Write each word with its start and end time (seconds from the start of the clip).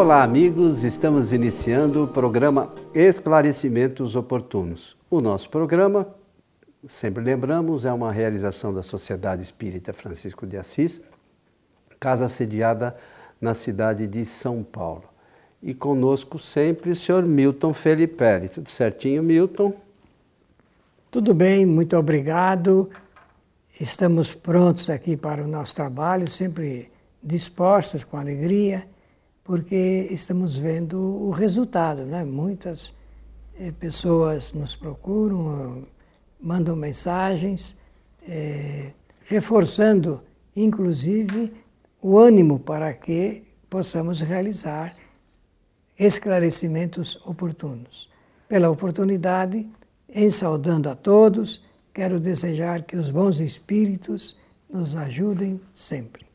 Olá, 0.00 0.22
amigos. 0.22 0.84
Estamos 0.84 1.32
iniciando 1.32 2.04
o 2.04 2.06
programa 2.06 2.72
Esclarecimentos 2.94 4.14
Oportunos. 4.14 4.96
O 5.10 5.20
nosso 5.20 5.50
programa, 5.50 6.14
sempre 6.86 7.20
lembramos, 7.20 7.84
é 7.84 7.92
uma 7.92 8.12
realização 8.12 8.72
da 8.72 8.80
Sociedade 8.80 9.42
Espírita 9.42 9.92
Francisco 9.92 10.46
de 10.46 10.56
Assis, 10.56 11.00
casa 11.98 12.28
sediada 12.28 12.96
na 13.40 13.54
cidade 13.54 14.06
de 14.06 14.24
São 14.24 14.62
Paulo. 14.62 15.02
E 15.60 15.74
conosco 15.74 16.38
sempre 16.38 16.92
o 16.92 16.96
senhor 16.96 17.24
Milton 17.24 17.74
Felipe. 17.74 18.48
Tudo 18.54 18.70
certinho, 18.70 19.20
Milton? 19.20 19.74
Tudo 21.10 21.34
bem, 21.34 21.66
muito 21.66 21.96
obrigado. 21.96 22.88
Estamos 23.80 24.32
prontos 24.32 24.90
aqui 24.90 25.16
para 25.16 25.42
o 25.42 25.48
nosso 25.48 25.74
trabalho, 25.74 26.28
sempre 26.28 26.88
dispostos 27.20 28.04
com 28.04 28.16
alegria, 28.16 28.86
porque 29.48 30.08
estamos 30.10 30.58
vendo 30.58 31.00
o 31.00 31.30
resultado, 31.30 32.04
né? 32.04 32.22
Muitas 32.22 32.92
eh, 33.58 33.72
pessoas 33.72 34.52
nos 34.52 34.76
procuram, 34.76 35.86
mandam 36.38 36.76
mensagens, 36.76 37.74
eh, 38.28 38.90
reforçando, 39.24 40.22
inclusive, 40.54 41.50
o 42.02 42.18
ânimo 42.18 42.58
para 42.58 42.92
que 42.92 43.42
possamos 43.70 44.20
realizar 44.20 44.94
esclarecimentos 45.98 47.18
oportunos. 47.24 48.10
Pela 48.50 48.68
oportunidade, 48.68 49.66
em 50.10 50.28
saudando 50.28 50.90
a 50.90 50.94
todos, 50.94 51.64
quero 51.94 52.20
desejar 52.20 52.82
que 52.82 52.98
os 52.98 53.10
bons 53.10 53.40
espíritos 53.40 54.38
nos 54.68 54.94
ajudem 54.94 55.58
sempre. 55.72 56.27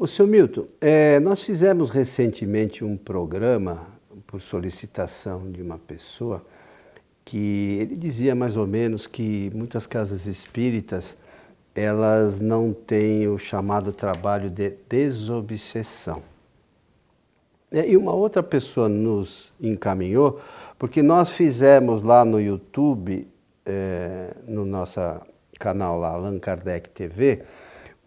O 0.00 0.06
seu 0.06 0.28
Milton, 0.28 0.64
é, 0.80 1.18
nós 1.18 1.42
fizemos 1.42 1.90
recentemente 1.90 2.84
um 2.84 2.96
programa 2.96 3.84
por 4.28 4.40
solicitação 4.40 5.50
de 5.50 5.60
uma 5.60 5.76
pessoa 5.76 6.46
que 7.24 7.78
ele 7.80 7.96
dizia 7.96 8.32
mais 8.32 8.56
ou 8.56 8.64
menos 8.64 9.08
que 9.08 9.50
muitas 9.52 9.88
casas 9.88 10.26
espíritas 10.26 11.18
elas 11.74 12.38
não 12.38 12.72
têm 12.72 13.26
o 13.26 13.38
chamado 13.38 13.92
trabalho 13.92 14.48
de 14.48 14.70
desobsessão. 14.88 16.22
E 17.72 17.96
uma 17.96 18.14
outra 18.14 18.40
pessoa 18.40 18.88
nos 18.88 19.52
encaminhou 19.60 20.40
porque 20.78 21.02
nós 21.02 21.32
fizemos 21.32 22.04
lá 22.04 22.24
no 22.24 22.40
YouTube, 22.40 23.26
é, 23.66 24.32
no 24.46 24.64
nosso 24.64 25.00
canal 25.58 25.98
lá, 25.98 26.10
Allan 26.10 26.38
Kardec 26.38 26.88
TV, 26.90 27.42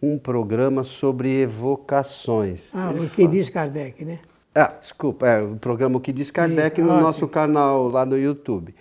um 0.02 0.18
programa 0.18 0.82
sobre 0.82 1.40
evocações. 1.40 2.70
Ah, 2.74 2.90
Ele 2.90 3.06
o 3.06 3.08
que 3.08 3.16
fala... 3.22 3.28
diz 3.28 3.48
Kardec, 3.48 4.04
né? 4.04 4.18
Ah, 4.54 4.74
desculpa, 4.78 5.26
é 5.28 5.42
o 5.42 5.56
programa 5.56 5.96
O 5.96 6.00
que 6.00 6.12
diz 6.12 6.30
Kardec 6.30 6.80
no 6.82 6.88
ótimo. 6.88 7.00
nosso 7.00 7.28
canal 7.28 7.88
lá 7.88 8.04
no 8.04 8.18
YouTube. 8.18 8.74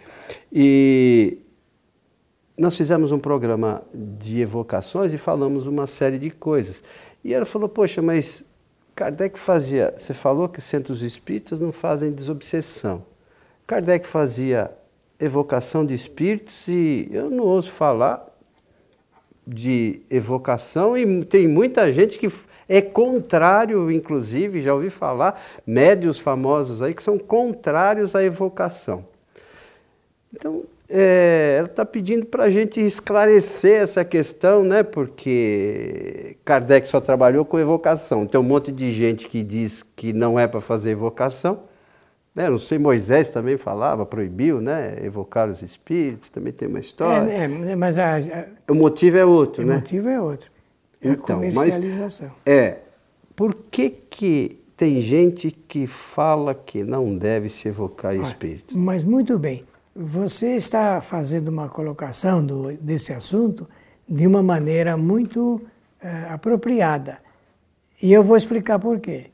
E 0.51 1.37
nós 2.57 2.75
fizemos 2.75 3.11
um 3.11 3.19
programa 3.19 3.81
de 3.93 4.41
evocações 4.41 5.13
e 5.13 5.17
falamos 5.17 5.67
uma 5.67 5.87
série 5.87 6.17
de 6.17 6.29
coisas. 6.29 6.83
E 7.23 7.33
ela 7.33 7.45
falou, 7.45 7.69
poxa, 7.69 8.01
mas 8.01 8.43
Kardec 8.95 9.39
fazia, 9.39 9.93
você 9.97 10.13
falou 10.13 10.49
que 10.49 10.59
centros 10.59 11.01
espíritas 11.03 11.59
não 11.59 11.71
fazem 11.71 12.11
desobsessão. 12.11 13.05
Kardec 13.65 14.05
fazia 14.05 14.71
evocação 15.19 15.85
de 15.85 15.93
espíritos 15.93 16.67
e 16.67 17.07
eu 17.11 17.29
não 17.29 17.45
ouso 17.45 17.71
falar 17.71 18.27
de 19.45 20.01
evocação 20.09 20.97
e 20.97 21.25
tem 21.25 21.47
muita 21.47 21.91
gente 21.91 22.17
que 22.17 22.27
é 22.69 22.81
contrário, 22.81 23.91
inclusive, 23.91 24.61
já 24.61 24.73
ouvi 24.73 24.89
falar, 24.89 25.41
médios 25.65 26.19
famosos 26.19 26.81
aí 26.81 26.93
que 26.93 27.03
são 27.03 27.17
contrários 27.17 28.15
à 28.15 28.23
evocação. 28.23 29.05
Então, 30.33 30.63
é, 30.89 31.55
ela 31.57 31.67
está 31.67 31.85
pedindo 31.85 32.25
para 32.25 32.43
a 32.43 32.49
gente 32.49 32.81
esclarecer 32.81 33.81
essa 33.81 34.03
questão, 34.03 34.63
né? 34.63 34.83
Porque 34.83 36.35
Kardec 36.43 36.87
só 36.87 36.99
trabalhou 36.99 37.45
com 37.45 37.57
evocação. 37.57 38.25
Tem 38.25 38.39
um 38.39 38.43
monte 38.43 38.71
de 38.71 38.91
gente 38.91 39.27
que 39.27 39.41
diz 39.41 39.83
que 39.95 40.11
não 40.11 40.37
é 40.37 40.47
para 40.47 40.59
fazer 40.59 40.91
evocação. 40.91 41.70
Né? 42.33 42.49
Não 42.49 42.57
sei, 42.57 42.77
Moisés 42.79 43.29
também 43.29 43.57
falava, 43.57 44.05
proibiu, 44.05 44.61
né? 44.61 44.97
Evocar 45.03 45.49
os 45.49 45.61
espíritos, 45.61 46.29
também 46.29 46.53
tem 46.53 46.67
uma 46.67 46.79
história. 46.79 47.29
É, 47.29 47.43
é 47.71 47.75
mas 47.75 47.97
a, 47.97 48.17
a, 48.17 48.71
o 48.71 48.75
motivo 48.75 49.17
é 49.17 49.25
outro, 49.25 49.63
o 49.63 49.65
né? 49.65 49.73
O 49.73 49.75
motivo 49.77 50.07
é 50.07 50.21
outro. 50.21 50.49
É 51.01 51.09
então, 51.09 51.37
a 51.37 51.39
comercialização. 51.39 52.31
Mas, 52.45 52.55
é, 52.55 52.79
por 53.35 53.53
que 53.69 53.89
que 53.89 54.59
tem 54.77 55.01
gente 55.01 55.51
que 55.51 55.85
fala 55.85 56.55
que 56.55 56.83
não 56.83 57.17
deve 57.17 57.49
se 57.49 57.67
evocar 57.67 58.15
espíritos? 58.15 58.75
Mas 58.75 59.03
muito 59.03 59.37
bem, 59.37 59.65
você 59.95 60.55
está 60.55 61.01
fazendo 61.01 61.49
uma 61.49 61.67
colocação 61.67 62.45
do, 62.45 62.71
desse 62.77 63.11
assunto 63.11 63.67
de 64.07 64.25
uma 64.25 64.41
maneira 64.41 64.95
muito 64.95 65.61
é, 66.01 66.27
apropriada. 66.29 67.17
E 68.01 68.13
eu 68.13 68.23
vou 68.23 68.37
explicar 68.37 68.79
por 68.79 68.99
quê. 68.99 69.30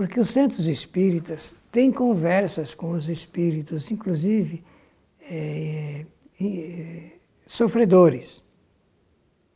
Porque 0.00 0.18
os 0.18 0.30
centros 0.30 0.66
espíritas 0.66 1.58
têm 1.70 1.92
conversas 1.92 2.74
com 2.74 2.92
os 2.92 3.10
espíritos, 3.10 3.90
inclusive 3.90 4.62
é, 5.20 6.06
é, 6.40 7.02
sofredores. 7.44 8.42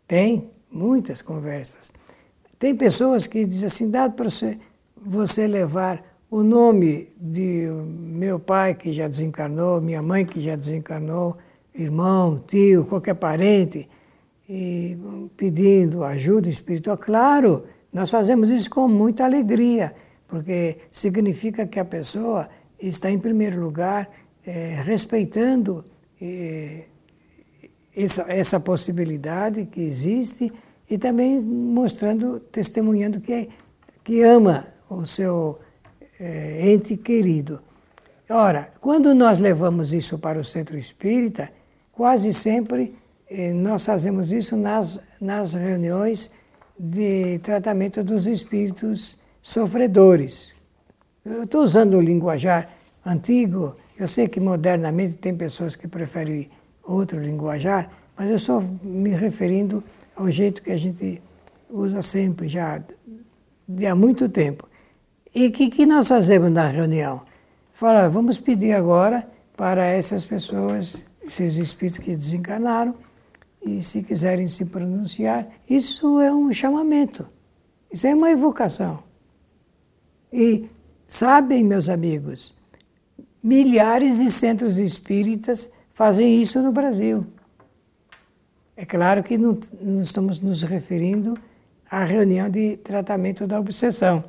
Tem 0.06 0.50
muitas 0.70 1.22
conversas. 1.22 1.90
Tem 2.58 2.76
pessoas 2.76 3.26
que 3.26 3.46
dizem 3.46 3.68
assim, 3.68 3.90
dado 3.90 4.12
para 4.12 4.28
você, 4.28 4.58
você 4.94 5.46
levar 5.46 6.04
o 6.30 6.42
nome 6.42 7.08
de 7.18 7.66
meu 7.88 8.38
pai 8.38 8.74
que 8.74 8.92
já 8.92 9.08
desencarnou, 9.08 9.80
minha 9.80 10.02
mãe 10.02 10.26
que 10.26 10.42
já 10.42 10.56
desencarnou, 10.56 11.38
irmão, 11.74 12.44
tio, 12.46 12.84
qualquer 12.84 13.14
parente, 13.14 13.88
e 14.46 14.94
pedindo 15.38 16.04
ajuda 16.04 16.50
espiritual. 16.50 16.98
Claro, 16.98 17.64
nós 17.90 18.10
fazemos 18.10 18.50
isso 18.50 18.68
com 18.68 18.86
muita 18.86 19.24
alegria 19.24 20.03
porque 20.26 20.78
significa 20.90 21.66
que 21.66 21.78
a 21.78 21.84
pessoa 21.84 22.48
está, 22.78 23.10
em 23.10 23.18
primeiro 23.18 23.60
lugar, 23.60 24.10
é, 24.46 24.80
respeitando 24.82 25.84
é, 26.20 26.84
essa, 27.96 28.22
essa 28.28 28.60
possibilidade 28.60 29.66
que 29.66 29.80
existe 29.80 30.52
e 30.88 30.98
também 30.98 31.40
mostrando, 31.40 32.40
testemunhando 32.40 33.20
que, 33.20 33.48
que 34.02 34.22
ama 34.22 34.66
o 34.88 35.06
seu 35.06 35.58
é, 36.18 36.70
ente 36.72 36.96
querido. 36.96 37.60
Ora, 38.28 38.70
quando 38.80 39.14
nós 39.14 39.40
levamos 39.40 39.92
isso 39.92 40.18
para 40.18 40.38
o 40.38 40.44
centro 40.44 40.78
espírita, 40.78 41.50
quase 41.92 42.32
sempre 42.32 42.94
nós 43.54 43.84
fazemos 43.84 44.32
isso 44.32 44.56
nas, 44.56 45.00
nas 45.20 45.54
reuniões 45.54 46.30
de 46.78 47.38
tratamento 47.40 48.02
dos 48.04 48.26
espíritos 48.26 49.18
sofredores. 49.44 50.56
Eu 51.22 51.44
estou 51.44 51.62
usando 51.62 51.98
o 51.98 52.00
linguajar 52.00 52.70
antigo, 53.04 53.76
eu 53.96 54.08
sei 54.08 54.26
que 54.26 54.40
modernamente 54.40 55.18
tem 55.18 55.36
pessoas 55.36 55.76
que 55.76 55.86
preferem 55.86 56.50
outro 56.82 57.20
linguajar, 57.20 57.90
mas 58.16 58.30
eu 58.30 58.36
estou 58.36 58.64
me 58.82 59.10
referindo 59.10 59.84
ao 60.16 60.30
jeito 60.30 60.62
que 60.62 60.70
a 60.70 60.78
gente 60.78 61.22
usa 61.68 62.00
sempre, 62.00 62.48
já 62.48 62.82
há 63.90 63.94
muito 63.94 64.30
tempo. 64.30 64.66
E 65.34 65.48
o 65.48 65.52
que, 65.52 65.68
que 65.68 65.84
nós 65.84 66.08
fazemos 66.08 66.50
na 66.50 66.66
reunião? 66.66 67.22
Fala, 67.74 68.08
vamos 68.08 68.38
pedir 68.38 68.72
agora 68.72 69.28
para 69.54 69.84
essas 69.84 70.24
pessoas, 70.24 71.04
esses 71.22 71.58
espíritos 71.58 71.98
que 71.98 72.16
desencarnaram, 72.16 72.94
e 73.62 73.82
se 73.82 74.02
quiserem 74.02 74.48
se 74.48 74.64
pronunciar, 74.64 75.46
isso 75.68 76.18
é 76.20 76.32
um 76.32 76.50
chamamento, 76.50 77.26
isso 77.92 78.06
é 78.06 78.14
uma 78.14 78.30
evocação. 78.30 79.02
E 80.36 80.66
sabem, 81.06 81.62
meus 81.62 81.88
amigos, 81.88 82.58
milhares 83.40 84.18
de 84.18 84.28
centros 84.32 84.78
espíritas 84.78 85.70
fazem 85.92 86.42
isso 86.42 86.60
no 86.60 86.72
Brasil. 86.72 87.24
É 88.76 88.84
claro 88.84 89.22
que 89.22 89.38
não, 89.38 89.56
não 89.80 90.00
estamos 90.00 90.40
nos 90.40 90.64
referindo 90.64 91.38
à 91.88 92.02
reunião 92.02 92.50
de 92.50 92.76
tratamento 92.78 93.46
da 93.46 93.60
obsessão. 93.60 94.24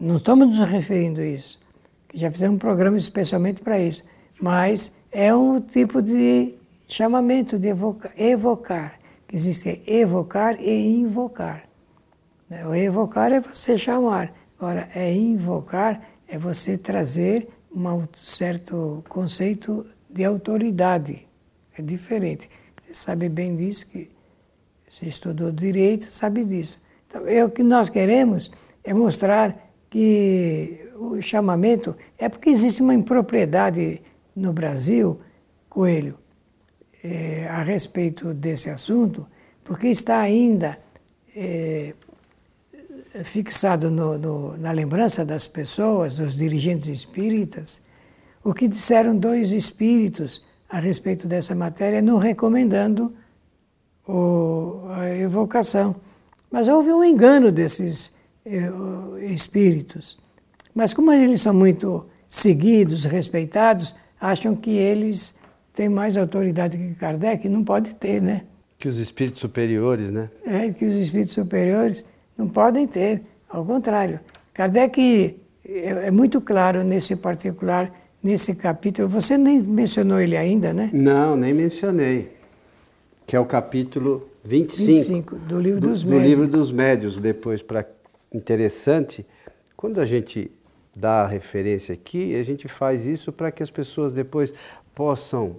Não 0.00 0.14
estamos 0.14 0.46
nos 0.46 0.60
referindo 0.60 1.20
a 1.20 1.26
isso. 1.26 1.58
Já 2.14 2.30
fizemos 2.30 2.54
um 2.54 2.58
programa 2.60 2.96
especialmente 2.96 3.62
para 3.62 3.80
isso. 3.80 4.04
Mas 4.40 4.92
é 5.10 5.34
um 5.34 5.60
tipo 5.60 6.00
de 6.00 6.54
chamamento 6.88 7.58
de 7.58 7.74
evocar, 8.16 8.96
que 9.26 9.34
existe 9.34 9.82
evocar 9.88 10.56
e 10.60 11.00
invocar. 11.00 11.64
O 12.68 12.72
evocar 12.76 13.32
é 13.32 13.40
você 13.40 13.76
chamar. 13.76 14.32
Ora, 14.60 14.88
é 14.94 15.12
invocar, 15.12 16.00
é 16.26 16.38
você 16.38 16.78
trazer 16.78 17.48
um 17.74 18.04
certo 18.14 19.04
conceito 19.08 19.84
de 20.08 20.24
autoridade. 20.24 21.28
É 21.76 21.82
diferente. 21.82 22.48
Você 22.82 22.94
sabe 22.94 23.28
bem 23.28 23.54
disso, 23.54 23.86
que 23.86 24.08
você 24.88 25.06
estudou 25.06 25.52
direito, 25.52 26.06
sabe 26.10 26.44
disso. 26.44 26.80
Então, 27.06 27.26
é 27.26 27.44
o 27.44 27.50
que 27.50 27.62
nós 27.62 27.90
queremos 27.90 28.50
é 28.82 28.94
mostrar 28.94 29.72
que 29.90 30.80
o 30.98 31.20
chamamento 31.20 31.96
é 32.16 32.28
porque 32.28 32.48
existe 32.48 32.80
uma 32.80 32.94
impropriedade 32.94 34.00
no 34.34 34.52
Brasil, 34.52 35.18
Coelho, 35.68 36.18
é, 37.04 37.46
a 37.48 37.62
respeito 37.62 38.32
desse 38.32 38.70
assunto, 38.70 39.28
porque 39.62 39.88
está 39.88 40.18
ainda 40.18 40.78
é, 41.34 41.94
fixado 43.24 43.90
no, 43.90 44.18
no, 44.18 44.56
na 44.56 44.72
lembrança 44.72 45.24
das 45.24 45.46
pessoas, 45.46 46.16
dos 46.16 46.36
dirigentes 46.36 46.88
espíritas, 46.88 47.82
o 48.42 48.52
que 48.52 48.68
disseram 48.68 49.16
dois 49.16 49.52
espíritos 49.52 50.44
a 50.68 50.78
respeito 50.78 51.26
dessa 51.26 51.54
matéria, 51.54 52.02
não 52.02 52.18
recomendando 52.18 53.14
o, 54.06 54.82
a 54.90 55.08
evocação. 55.10 55.96
Mas 56.50 56.68
houve 56.68 56.92
um 56.92 57.02
engano 57.02 57.50
desses 57.50 58.14
eh, 58.44 58.70
espíritos. 59.32 60.18
Mas 60.74 60.94
como 60.94 61.12
eles 61.12 61.40
são 61.40 61.52
muito 61.52 62.06
seguidos, 62.28 63.04
respeitados, 63.04 63.94
acham 64.20 64.54
que 64.54 64.70
eles 64.70 65.34
têm 65.72 65.88
mais 65.88 66.16
autoridade 66.16 66.78
que 66.78 66.94
Kardec, 66.94 67.48
não 67.48 67.64
pode 67.64 67.94
ter, 67.96 68.22
né? 68.22 68.44
Que 68.78 68.88
os 68.88 68.98
espíritos 68.98 69.40
superiores, 69.40 70.10
né? 70.10 70.30
É, 70.44 70.70
que 70.70 70.84
os 70.84 70.94
espíritos 70.94 71.34
superiores 71.34 72.04
não 72.36 72.48
podem 72.48 72.86
ter, 72.86 73.22
ao 73.48 73.64
contrário. 73.64 74.20
Kardec 74.52 75.36
é, 75.64 75.88
é 76.06 76.10
muito 76.10 76.40
claro 76.40 76.82
nesse 76.82 77.16
particular, 77.16 77.92
nesse 78.22 78.54
capítulo. 78.54 79.08
Você 79.08 79.36
nem 79.36 79.60
mencionou 79.60 80.20
ele 80.20 80.36
ainda, 80.36 80.72
né? 80.72 80.90
Não, 80.92 81.36
nem 81.36 81.52
mencionei. 81.52 82.36
Que 83.26 83.34
é 83.34 83.40
o 83.40 83.44
capítulo 83.44 84.20
25, 84.44 84.86
25 84.86 85.36
do 85.36 85.60
livro 85.60 85.80
dos 85.80 86.02
do, 86.02 86.10
médios. 86.10 86.22
Do 86.22 86.28
livro 86.28 86.48
dos 86.48 86.70
médios, 86.70 87.16
depois 87.16 87.62
para 87.62 87.84
interessante, 88.32 89.26
quando 89.76 90.00
a 90.00 90.04
gente 90.04 90.50
dá 90.94 91.22
a 91.22 91.26
referência 91.26 91.92
aqui, 91.92 92.36
a 92.36 92.42
gente 92.42 92.68
faz 92.68 93.06
isso 93.06 93.32
para 93.32 93.50
que 93.50 93.62
as 93.62 93.70
pessoas 93.70 94.12
depois 94.12 94.54
possam 94.94 95.56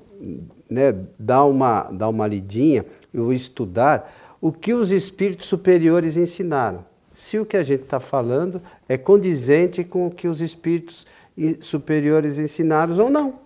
né, 0.69 0.95
dar, 1.19 1.45
uma, 1.45 1.83
dar 1.91 2.09
uma 2.09 2.25
lidinha 2.25 2.85
ou 3.13 3.31
estudar 3.31 4.26
o 4.39 4.51
que 4.51 4.73
os 4.73 4.91
espíritos 4.91 5.47
superiores 5.47 6.17
ensinaram. 6.17 6.85
Se 7.13 7.39
o 7.39 7.45
que 7.45 7.57
a 7.57 7.63
gente 7.63 7.83
está 7.83 7.99
falando 7.99 8.61
é 8.87 8.97
condizente 8.97 9.83
com 9.83 10.07
o 10.07 10.11
que 10.11 10.27
os 10.27 10.39
espíritos 10.39 11.05
superiores 11.61 12.39
ensinaram 12.39 12.97
ou 12.99 13.09
não. 13.09 13.39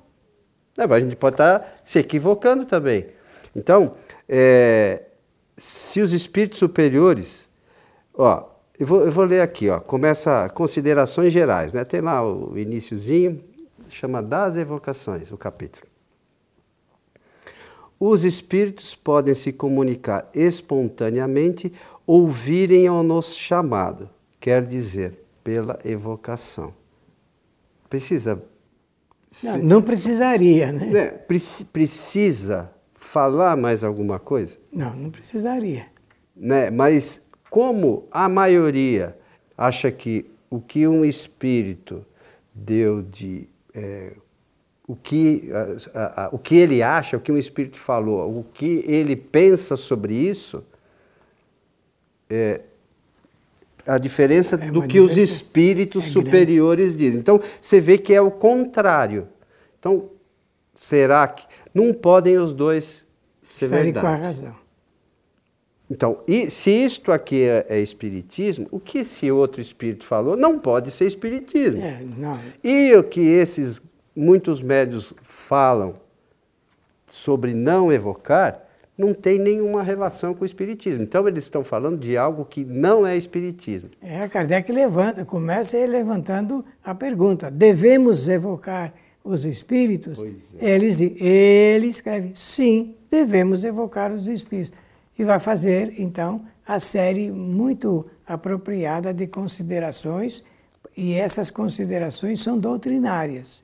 Né, 0.78 0.86
a 0.90 1.00
gente 1.00 1.16
pode 1.16 1.36
estar 1.36 1.60
tá 1.60 1.74
se 1.84 2.00
equivocando 2.00 2.66
também. 2.66 3.08
Então, 3.56 3.96
é, 4.28 5.04
se 5.58 6.02
os 6.02 6.14
espíritos 6.14 6.60
superiores, 6.60 7.50
ó, 8.14 8.50
eu 8.80 8.88
vou, 8.88 9.06
eu 9.06 9.12
vou 9.12 9.26
ler 9.26 9.42
aqui, 9.42 9.70
ó, 9.70 9.80
começa 9.80 10.50
considerações 10.50 11.32
gerais, 11.32 11.74
né? 11.74 11.84
Tem 11.84 12.02
lá 12.02 12.26
o 12.26 12.58
iníciozinho, 12.58 13.44
chama 13.90 14.24
das 14.24 14.58
evocações, 14.58 15.32
o 15.32 15.38
capítulo. 15.38 15.91
Os 18.04 18.24
espíritos 18.24 18.96
podem 18.96 19.36
se 19.36 19.54
comunicar 19.54 20.28
espontaneamente 20.34 21.72
ou 22.08 22.28
virem 22.28 22.88
ao 22.88 23.04
nosso 23.04 23.38
chamado, 23.38 24.10
quer 24.40 24.66
dizer, 24.66 25.24
pela 25.44 25.78
evocação. 25.86 26.74
Precisa. 27.88 28.42
Não, 29.44 29.58
não 29.60 29.82
precisaria, 29.84 30.72
né? 30.72 30.86
né? 30.88 31.08
Precisa 31.72 32.72
falar 32.96 33.56
mais 33.56 33.84
alguma 33.84 34.18
coisa? 34.18 34.58
Não, 34.74 34.96
não 34.96 35.12
precisaria. 35.12 35.86
Né? 36.36 36.72
Mas 36.72 37.22
como 37.52 38.08
a 38.10 38.28
maioria 38.28 39.16
acha 39.56 39.92
que 39.92 40.26
o 40.50 40.60
que 40.60 40.88
um 40.88 41.06
espírito 41.06 42.04
deu 42.52 43.04
de 43.04 43.48
é, 43.76 44.14
o 44.88 44.96
que, 44.96 45.50
a, 45.94 46.26
a, 46.26 46.30
o 46.32 46.38
que 46.38 46.56
ele 46.56 46.84
acha, 46.84 47.18
o 47.18 47.20
que 47.20 47.32
um 47.32 47.38
espírito 47.38 47.78
falou, 47.78 48.40
o 48.40 48.44
que 48.44 48.84
ele 48.88 49.16
pensa 49.16 49.78
sobre 49.78 50.14
isso, 50.14 50.64
é 52.30 52.62
a 53.86 53.98
diferença 53.98 54.56
é 54.56 54.72
do 54.72 54.88
que 54.88 55.00
os 55.00 55.18
espíritos 55.18 56.06
é 56.06 56.10
superiores 56.10 56.96
dizem. 56.96 57.20
Então, 57.20 57.42
você 57.60 57.80
vê 57.80 57.98
que 57.98 58.14
é 58.14 58.22
o 58.22 58.30
contrário. 58.30 59.28
Então, 59.80 60.10
será 60.74 61.28
que 61.28 61.46
não 61.74 61.94
podem 61.94 62.38
os 62.38 62.54
dois 62.54 63.06
ser 63.42 63.68
Série 63.68 63.92
verdade? 63.92 64.06
com 64.06 64.14
a 64.14 64.16
razão. 64.16 64.62
Então, 65.90 66.24
e 66.26 66.50
se 66.50 66.70
isto 66.72 67.12
aqui 67.12 67.44
é, 67.44 67.66
é, 67.68 67.80
espiritismo, 67.82 68.66
o 68.72 68.80
que 68.80 69.00
esse 69.00 69.30
outro 69.30 69.60
espírito 69.60 70.06
falou 70.06 70.38
não 70.38 70.58
pode 70.58 70.90
ser 70.90 71.06
espiritismo. 71.06 71.82
É. 71.82 72.02
E 72.64 72.96
o 72.96 73.04
que 73.04 73.20
esses 73.20 73.82
muitos 74.16 74.62
médios 74.62 75.14
falam 75.24 75.96
sobre 77.10 77.54
não 77.54 77.92
evocar, 77.92 78.68
não 78.98 79.14
tem 79.14 79.40
nenhuma 79.40 79.82
relação 79.82 80.34
com 80.34 80.44
o 80.44 80.46
espiritismo. 80.46 81.04
Então 81.04 81.28
eles 81.28 81.46
estão 81.46 81.64
falando 81.64 82.00
de 82.00 82.18
algo 82.18 82.46
que 82.46 82.64
não 82.64 83.06
é 83.06 83.18
espiritismo. 83.18 83.90
É, 84.02 84.28
Kardec 84.28 84.72
levanta, 84.72 85.26
começa 85.26 85.78
levantando 85.78 86.64
a 86.84 86.94
pergunta: 86.94 87.50
devemos 87.50 88.28
evocar 88.28 88.94
os 89.24 89.46
espíritos? 89.46 90.22
É. 90.60 90.74
Eles, 90.74 91.02
ele 91.02 91.88
escreve: 91.88 92.32
sim, 92.34 92.96
devemos 93.10 93.64
evocar 93.64 94.12
os 94.12 94.28
espíritos. 94.28 94.74
E 95.18 95.24
vai 95.24 95.40
fazer, 95.40 96.00
então, 96.00 96.42
a 96.66 96.80
série 96.80 97.30
muito 97.30 98.06
apropriada 98.26 99.14
de 99.14 99.28
considerações, 99.28 100.44
e 100.96 101.14
essas 101.14 101.52
considerações 101.52 102.42
são 102.42 102.58
doutrinárias. 102.58 103.64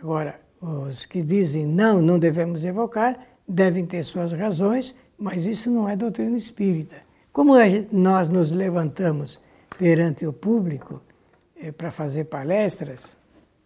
Agora, 0.00 0.40
os 0.60 1.04
que 1.06 1.22
dizem 1.22 1.66
não, 1.66 2.00
não 2.00 2.18
devemos 2.18 2.64
evocar, 2.64 3.18
devem 3.46 3.84
ter 3.84 4.04
suas 4.04 4.32
razões, 4.32 4.94
mas 5.18 5.46
isso 5.46 5.70
não 5.70 5.88
é 5.88 5.96
doutrina 5.96 6.36
espírita. 6.36 6.96
Como 7.32 7.54
nós 7.92 8.28
nos 8.28 8.52
levantamos 8.52 9.40
perante 9.78 10.26
o 10.26 10.32
público 10.32 11.00
é, 11.56 11.70
para 11.72 11.90
fazer 11.90 12.24
palestras, 12.24 13.16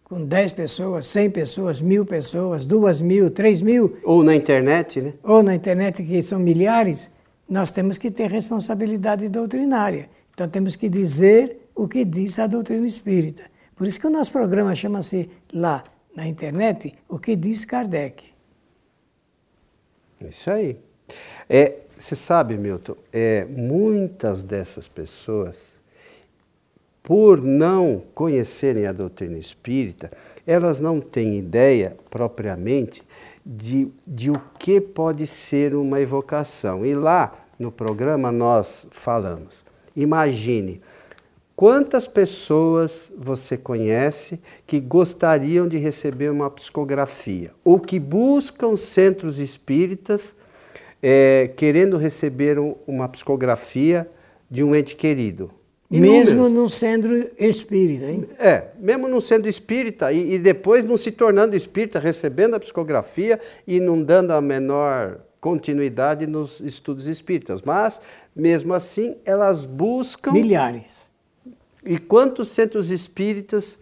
com 0.03 0.25
10 0.25 0.51
pessoas, 0.51 1.07
100 1.07 1.29
pessoas, 1.31 1.81
mil 1.81 2.05
pessoas, 2.05 2.65
duas 2.65 3.01
mil, 3.01 3.31
três 3.31 3.61
mil. 3.61 3.97
Ou 4.03 4.23
na 4.23 4.35
internet, 4.35 5.01
né? 5.01 5.13
Ou 5.23 5.41
na 5.41 5.55
internet, 5.55 6.03
que 6.03 6.21
são 6.21 6.39
milhares, 6.39 7.09
nós 7.49 7.71
temos 7.71 7.97
que 7.97 8.11
ter 8.11 8.29
responsabilidade 8.29 9.27
doutrinária. 9.29 10.09
Então 10.33 10.47
temos 10.47 10.75
que 10.75 10.89
dizer 10.89 11.69
o 11.75 11.87
que 11.87 12.05
diz 12.05 12.37
a 12.37 12.47
doutrina 12.47 12.85
espírita. 12.85 13.43
Por 13.75 13.87
isso 13.87 13.99
que 13.99 14.07
o 14.07 14.09
nosso 14.09 14.31
programa 14.31 14.75
chama-se 14.75 15.29
lá 15.51 15.83
na 16.15 16.27
internet 16.27 16.93
o 17.07 17.17
que 17.17 17.35
diz 17.35 17.65
Kardec. 17.65 18.23
Isso 20.21 20.49
aí. 20.49 20.77
É, 21.49 21.79
você 21.99 22.15
sabe, 22.15 22.57
Milton, 22.57 22.95
é, 23.11 23.45
muitas 23.45 24.43
dessas 24.43 24.87
pessoas, 24.87 25.81
por 27.01 27.41
não 27.41 28.03
conhecerem 28.13 28.85
a 28.85 28.91
doutrina 28.91 29.37
espírita, 29.37 30.11
elas 30.45 30.79
não 30.79 31.01
têm 31.01 31.37
ideia 31.37 31.95
propriamente 32.09 33.03
de, 33.45 33.91
de 34.05 34.31
o 34.31 34.41
que 34.57 34.79
pode 34.79 35.27
ser 35.27 35.75
uma 35.75 35.99
evocação. 35.99 36.85
E 36.85 36.95
lá 36.95 37.33
no 37.59 37.71
programa 37.71 38.31
nós 38.31 38.87
falamos. 38.91 39.63
Imagine 39.95 40.81
Quantas 41.55 42.07
pessoas 42.07 43.11
você 43.15 43.55
conhece 43.55 44.39
que 44.65 44.79
gostariam 44.79 45.67
de 45.67 45.77
receber 45.77 46.31
uma 46.31 46.49
psicografia 46.49 47.51
ou 47.63 47.79
que 47.79 47.99
buscam 47.99 48.75
centros 48.75 49.39
espíritas 49.39 50.35
é, 51.01 51.51
querendo 51.55 51.95
receber 51.97 52.57
uma 52.87 53.07
psicografia 53.07 54.09
de 54.49 54.63
um 54.63 54.75
ente 54.75 54.95
querido? 54.95 55.51
Inúmeros. 55.91 56.29
Mesmo 56.31 56.49
não 56.49 56.67
sendo 56.67 57.29
espírita, 57.37 58.05
hein? 58.09 58.27
É, 58.39 58.69
mesmo 58.79 59.07
não 59.07 59.21
sendo 59.21 59.47
espírita 59.47 60.11
e, 60.11 60.33
e 60.33 60.39
depois 60.39 60.85
não 60.85 60.97
se 60.97 61.11
tornando 61.11 61.55
espírita, 61.55 61.99
recebendo 61.99 62.55
a 62.55 62.59
psicografia 62.59 63.39
e 63.67 63.79
não 63.79 64.01
dando 64.01 64.31
a 64.31 64.41
menor 64.41 65.19
continuidade 65.39 66.25
nos 66.25 66.59
estudos 66.61 67.05
espíritas. 67.05 67.61
Mas, 67.61 68.01
mesmo 68.35 68.73
assim, 68.73 69.17
elas 69.23 69.65
buscam. 69.65 70.31
Milhares 70.31 71.12
e 71.85 71.97
quantos 71.97 72.49
centros 72.49 72.91
espíritas 72.91 73.79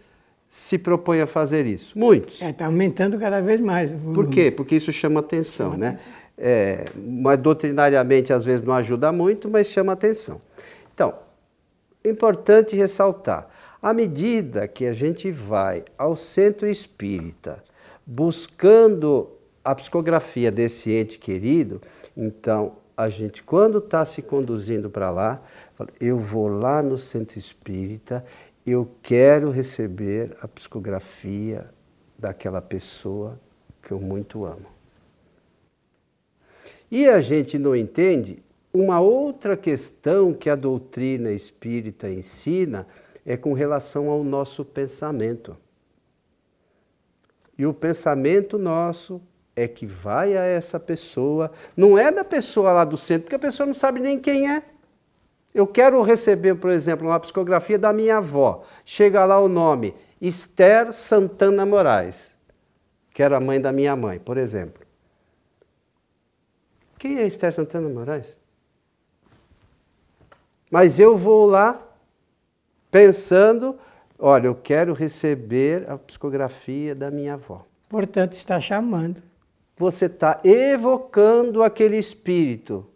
se 0.48 0.76
propõem 0.76 1.20
a 1.22 1.26
fazer 1.26 1.66
isso? 1.66 1.98
Muitos. 1.98 2.34
Está 2.34 2.46
é, 2.46 2.52
tá 2.52 2.66
aumentando 2.66 3.18
cada 3.18 3.40
vez 3.40 3.60
mais. 3.60 3.90
Por 3.90 4.28
quê? 4.28 4.50
Porque 4.50 4.76
isso 4.76 4.92
chama 4.92 5.20
atenção, 5.20 5.72
chama 5.72 5.78
né? 5.78 5.88
Atenção. 5.88 6.12
É, 6.36 6.84
mas 6.96 7.38
doutrinariamente 7.38 8.32
às 8.32 8.44
vezes 8.44 8.62
não 8.64 8.74
ajuda 8.74 9.12
muito, 9.12 9.50
mas 9.50 9.68
chama 9.68 9.92
atenção. 9.92 10.40
Então, 10.94 11.14
importante 12.04 12.74
ressaltar, 12.76 13.48
à 13.80 13.92
medida 13.94 14.66
que 14.66 14.86
a 14.86 14.92
gente 14.92 15.30
vai 15.30 15.84
ao 15.96 16.16
centro 16.16 16.68
espírita 16.68 17.62
buscando 18.06 19.30
a 19.64 19.74
psicografia 19.74 20.50
desse 20.50 20.90
ente 20.92 21.18
querido, 21.18 21.80
então 22.16 22.72
a 22.96 23.08
gente, 23.08 23.42
quando 23.42 23.78
está 23.78 24.04
se 24.04 24.22
conduzindo 24.22 24.90
para 24.90 25.10
lá, 25.10 25.42
eu 26.00 26.18
vou 26.18 26.48
lá 26.48 26.82
no 26.82 26.96
centro 26.96 27.38
espírita 27.38 28.24
eu 28.64 28.88
quero 29.02 29.50
receber 29.50 30.36
a 30.40 30.46
psicografia 30.46 31.68
daquela 32.16 32.62
pessoa 32.62 33.38
que 33.82 33.90
eu 33.90 34.00
muito 34.00 34.44
amo. 34.44 34.66
E 36.90 37.08
a 37.08 37.20
gente 37.20 37.58
não 37.58 37.74
entende 37.74 38.42
uma 38.72 39.00
outra 39.00 39.56
questão 39.56 40.32
que 40.32 40.48
a 40.48 40.54
doutrina 40.54 41.32
espírita 41.32 42.08
ensina 42.08 42.86
é 43.26 43.36
com 43.36 43.52
relação 43.52 44.08
ao 44.08 44.22
nosso 44.22 44.64
pensamento. 44.64 45.56
E 47.58 47.66
o 47.66 47.74
pensamento 47.74 48.58
nosso 48.58 49.20
é 49.54 49.68
que 49.68 49.86
vai 49.86 50.36
a 50.36 50.44
essa 50.44 50.80
pessoa, 50.80 51.52
não 51.76 51.98
é 51.98 52.10
da 52.10 52.24
pessoa 52.24 52.72
lá 52.72 52.84
do 52.84 52.96
centro, 52.96 53.24
porque 53.24 53.36
a 53.36 53.38
pessoa 53.38 53.66
não 53.66 53.74
sabe 53.74 54.00
nem 54.00 54.18
quem 54.18 54.50
é. 54.50 54.62
Eu 55.54 55.66
quero 55.66 56.00
receber, 56.00 56.54
por 56.54 56.70
exemplo, 56.70 57.06
uma 57.06 57.20
psicografia 57.20 57.78
da 57.78 57.92
minha 57.92 58.16
avó. 58.16 58.64
Chega 58.84 59.24
lá 59.26 59.38
o 59.38 59.48
nome 59.48 59.94
Esther 60.20 60.92
Santana 60.92 61.66
Moraes, 61.66 62.34
que 63.12 63.22
era 63.22 63.36
a 63.36 63.40
mãe 63.40 63.60
da 63.60 63.70
minha 63.70 63.94
mãe, 63.94 64.18
por 64.18 64.38
exemplo. 64.38 64.82
Quem 66.98 67.18
é 67.18 67.26
Esther 67.26 67.52
Santana 67.52 67.88
Moraes? 67.88 68.38
Mas 70.70 70.98
eu 70.98 71.18
vou 71.18 71.44
lá 71.44 71.78
pensando, 72.90 73.78
olha, 74.18 74.46
eu 74.46 74.54
quero 74.54 74.94
receber 74.94 75.90
a 75.90 75.98
psicografia 75.98 76.94
da 76.94 77.10
minha 77.10 77.34
avó. 77.34 77.66
Portanto, 77.90 78.32
está 78.32 78.58
chamando. 78.58 79.22
Você 79.82 80.06
está 80.06 80.40
evocando 80.44 81.60
aquele 81.60 81.96
espírito. 81.98 82.86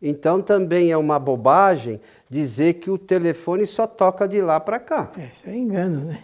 Então 0.00 0.40
também 0.40 0.90
é 0.90 0.96
uma 0.96 1.18
bobagem 1.18 2.00
dizer 2.30 2.74
que 2.74 2.90
o 2.90 2.96
telefone 2.96 3.66
só 3.66 3.86
toca 3.86 4.26
de 4.26 4.40
lá 4.40 4.58
para 4.58 4.78
cá. 4.78 5.12
É, 5.18 5.30
isso 5.30 5.46
é 5.46 5.54
engano, 5.54 6.06
né? 6.06 6.22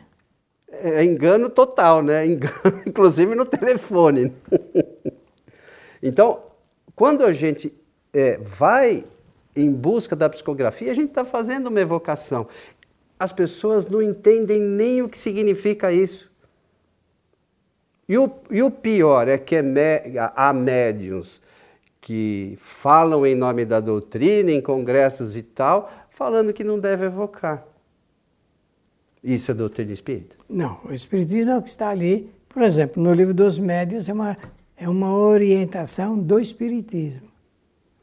É 0.67 1.05
engano 1.05 1.51
total, 1.51 2.03
né? 2.03 2.25
Engano, 2.25 2.83
inclusive 2.87 3.35
no 3.35 3.45
telefone. 3.45 4.33
então, 6.03 6.43
quando 6.97 7.23
a 7.23 7.31
gente 7.31 7.71
é, 8.15 8.39
vai 8.39 9.05
em 9.55 9.71
busca 9.71 10.17
da 10.17 10.31
psicografia, 10.31 10.91
a 10.91 10.95
gente 10.95 11.11
está 11.11 11.23
fazendo 11.23 11.67
uma 11.67 11.81
evocação. 11.83 12.49
As 13.19 13.31
pessoas 13.31 13.87
não 13.87 14.01
entendem 14.01 14.59
nem 14.59 15.03
o 15.03 15.09
que 15.11 15.19
significa 15.19 15.93
isso. 15.93 16.32
E 18.13 18.19
o, 18.19 18.31
e 18.51 18.63
o 18.63 18.71
pior 18.71 19.27
é 19.27 19.39
que 19.39 19.57
é 19.57 19.63
há 20.37 20.53
médiums 20.53 21.41
que 21.99 22.59
falam 22.59 23.25
em 23.25 23.35
nome 23.35 23.65
da 23.65 23.81
doutrina, 23.81 24.51
em 24.51 24.61
congressos 24.61 25.35
e 25.35 25.43
tal, 25.43 25.91
falando 26.11 26.53
que 26.53 26.63
não 26.63 26.79
deve 26.79 27.07
evocar. 27.07 27.67
Isso 29.25 29.51
é 29.51 29.55
doutrina 29.55 29.95
espírita? 29.95 30.37
Não, 30.47 30.79
o 30.85 30.93
espiritismo 30.93 31.53
é 31.53 31.57
o 31.57 31.63
que 31.63 31.71
está 31.71 31.89
ali. 31.89 32.31
Por 32.51 32.61
exemplo, 32.61 33.03
no 33.03 33.15
livro 33.15 33.33
dos 33.33 33.59
médios 33.59 34.11
é 34.11 34.13
uma, 34.13 34.37
é 34.77 34.87
uma 34.87 35.17
orientação 35.17 36.19
do 36.19 36.39
espiritismo. 36.39 37.29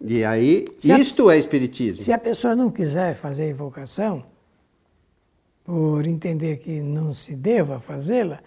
E 0.01 0.25
aí, 0.25 0.65
se 0.79 0.91
isto 0.91 1.29
a, 1.29 1.35
é 1.35 1.37
espiritismo. 1.37 2.01
Se 2.01 2.11
a 2.11 2.17
pessoa 2.17 2.55
não 2.55 2.71
quiser 2.71 3.13
fazer 3.13 3.47
invocação, 3.51 4.23
por 5.63 6.07
entender 6.07 6.57
que 6.57 6.81
não 6.81 7.13
se 7.13 7.35
deva 7.35 7.79
fazê-la, 7.79 8.39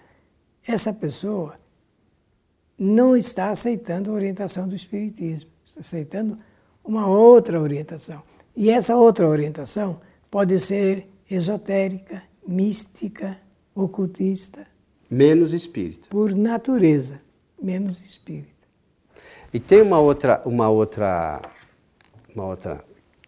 essa 0.65 0.93
pessoa 0.93 1.55
não 2.77 3.15
está 3.15 3.49
aceitando 3.49 4.11
a 4.11 4.13
orientação 4.13 4.67
do 4.67 4.75
espiritismo, 4.75 5.49
está 5.65 5.81
aceitando 5.81 6.37
uma 6.83 7.07
outra 7.07 7.61
orientação. 7.61 8.21
E 8.55 8.69
essa 8.69 8.95
outra 8.95 9.27
orientação 9.27 9.99
pode 10.29 10.59
ser 10.59 11.07
esotérica, 11.29 12.23
mística, 12.47 13.37
ocultista. 13.73 14.65
Menos 15.09 15.53
espírita. 15.53 16.07
Por 16.09 16.35
natureza, 16.35 17.19
menos 17.61 18.01
espírita. 18.01 18.51
E 19.53 19.59
tem 19.59 19.81
uma 19.81 19.99
outra, 19.99 20.41
uma 20.45 20.69
outra, 20.69 21.41
uma 22.35 22.45
outra, 22.45 22.83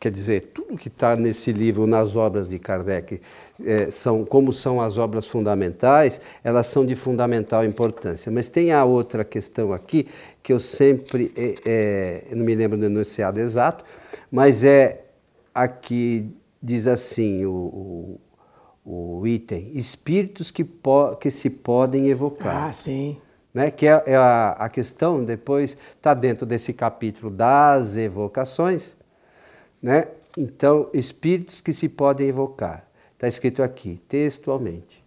quer 0.06 0.12
dizer, 0.12 0.52
tudo 0.54 0.78
que 0.78 0.88
está 0.88 1.16
nesse 1.16 1.52
livro, 1.52 1.88
nas 1.88 2.16
obras 2.16 2.48
de 2.48 2.60
Kardec, 2.60 3.20
é, 3.66 3.90
são 3.90 4.24
como 4.24 4.54
são 4.54 4.80
as 4.80 5.00
obras 5.00 5.26
fundamentais, 5.26 6.22
elas 6.44 6.68
são 6.68 6.86
de 6.86 6.96
fundamental 6.96 7.66
importância. 7.66 8.32
Mas 8.32 8.48
tem 8.48 8.72
a 8.72 8.86
outra 8.86 9.26
questão 9.26 9.74
aqui 9.74 10.08
que 10.44 10.54
eu 10.54 10.60
sempre, 10.60 11.34
é, 11.36 11.56
é, 12.30 12.36
não 12.36 12.46
me 12.46 12.54
lembro 12.54 12.78
do 12.78 12.86
enunciado 12.86 13.40
exato, 13.40 13.84
mas 14.30 14.64
é 14.64 15.06
aqui 15.52 16.30
diz 16.62 16.86
assim 16.86 17.44
o, 17.44 18.20
o, 18.86 19.22
o 19.22 19.28
item: 19.28 19.72
espíritos 19.74 20.52
que, 20.52 20.64
po, 20.64 21.16
que 21.16 21.32
se 21.32 21.50
podem 21.50 22.10
evocar. 22.10 22.68
Ah, 22.70 22.72
sim 22.72 23.18
né, 23.52 23.72
que 23.72 23.88
é, 23.88 24.04
é 24.06 24.16
a, 24.18 24.50
a, 24.52 24.70
questão, 24.70 25.24
depois 25.24 25.78
está 25.96 26.14
dentro 26.14 26.46
desse 26.46 26.74
capítulo 26.74 27.32
das 27.32 27.96
evocações, 27.96 28.98
né? 29.86 30.08
Então, 30.36 30.90
espíritos 30.96 31.62
que 31.62 31.72
se 31.72 31.88
podem 31.88 32.28
evocar. 32.28 32.88
Está 33.14 33.28
escrito 33.28 33.62
aqui, 33.62 34.02
textualmente. 34.10 35.06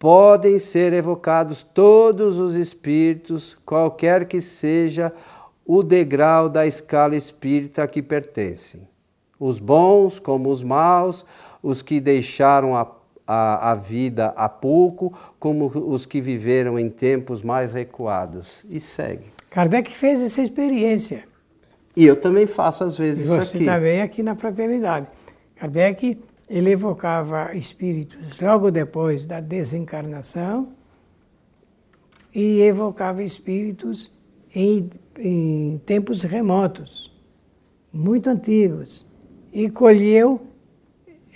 Podem 0.00 0.58
ser 0.58 0.92
evocados 0.92 1.62
todos 1.62 2.36
os 2.36 2.56
espíritos, 2.56 3.56
qualquer 3.64 4.26
que 4.26 4.40
seja 4.40 5.12
o 5.64 5.80
degrau 5.84 6.48
da 6.48 6.66
escala 6.66 7.14
espírita 7.14 7.84
a 7.84 7.86
que 7.86 8.02
pertencem. 8.02 8.80
Os 9.38 9.60
bons 9.60 10.18
como 10.18 10.50
os 10.50 10.64
maus, 10.64 11.24
os 11.62 11.80
que 11.80 12.00
deixaram 12.00 12.76
a 12.76 12.84
a, 13.32 13.70
a 13.70 13.74
vida 13.76 14.34
há 14.36 14.48
pouco, 14.48 15.16
como 15.38 15.66
os 15.66 16.04
que 16.04 16.20
viveram 16.20 16.76
em 16.76 16.90
tempos 16.90 17.44
mais 17.44 17.72
recuados. 17.72 18.66
E 18.68 18.80
segue. 18.80 19.26
Kardec 19.50 19.88
fez 19.92 20.20
essa 20.20 20.42
experiência. 20.42 21.29
E 21.96 22.04
eu 22.04 22.16
também 22.16 22.46
faço 22.46 22.84
às 22.84 22.96
vezes 22.96 23.22
e 23.22 23.24
isso 23.24 23.34
aqui. 23.34 23.58
Você 23.58 23.64
também 23.64 24.02
aqui 24.02 24.22
na 24.22 24.36
fraternidade. 24.36 25.08
Kardec 25.56 26.18
ele 26.48 26.70
evocava 26.70 27.54
espíritos 27.54 28.40
logo 28.40 28.70
depois 28.70 29.24
da 29.24 29.40
desencarnação 29.40 30.72
e 32.34 32.60
evocava 32.60 33.22
espíritos 33.22 34.12
em, 34.54 34.90
em 35.18 35.80
tempos 35.86 36.22
remotos, 36.22 37.12
muito 37.92 38.28
antigos, 38.28 39.06
e 39.52 39.70
colheu 39.70 40.40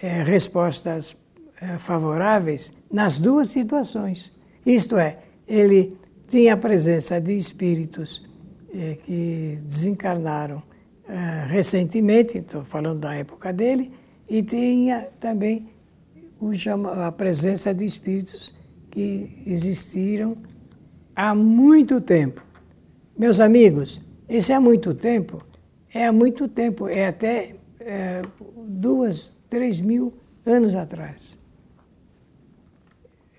é, 0.03 0.23
respostas 0.23 1.17
eh, 1.61 1.79
favoráveis 1.79 2.73
nas 2.93 3.19
duas 3.19 3.49
situações. 3.49 4.33
Isto 4.67 4.97
é, 4.97 5.19
ele 5.47 5.97
tinha 6.29 6.55
a 6.55 6.57
presença 6.57 7.21
de 7.21 7.37
espíritos 7.37 8.25
eh, 8.75 8.99
que 9.05 9.57
desencarnaram 9.65 10.61
eh, 11.09 11.47
recentemente, 11.49 12.39
estou 12.39 12.65
falando 12.65 12.99
da 12.99 13.15
época 13.15 13.53
dele, 13.53 13.93
e 14.29 14.43
tinha 14.43 15.09
também 15.21 15.69
a 17.07 17.13
presença 17.13 17.73
de 17.73 17.85
espíritos 17.85 18.53
que 18.91 19.43
existiram 19.47 20.35
há 21.15 21.35
muito 21.35 22.01
tempo. 22.01 22.45
Meus 23.17 23.39
amigos, 23.39 24.01
esse 24.29 24.53
há 24.53 24.61
muito 24.61 24.93
tempo 24.93 25.41
é 25.93 26.07
há 26.07 26.13
muito 26.13 26.49
tempo, 26.49 26.89
é 26.89 27.07
até 27.07 27.55
é, 27.79 28.23
duas, 28.67 29.39
três 29.49 29.81
mil 29.81 30.13
anos 30.45 30.75
atrás. 30.75 31.37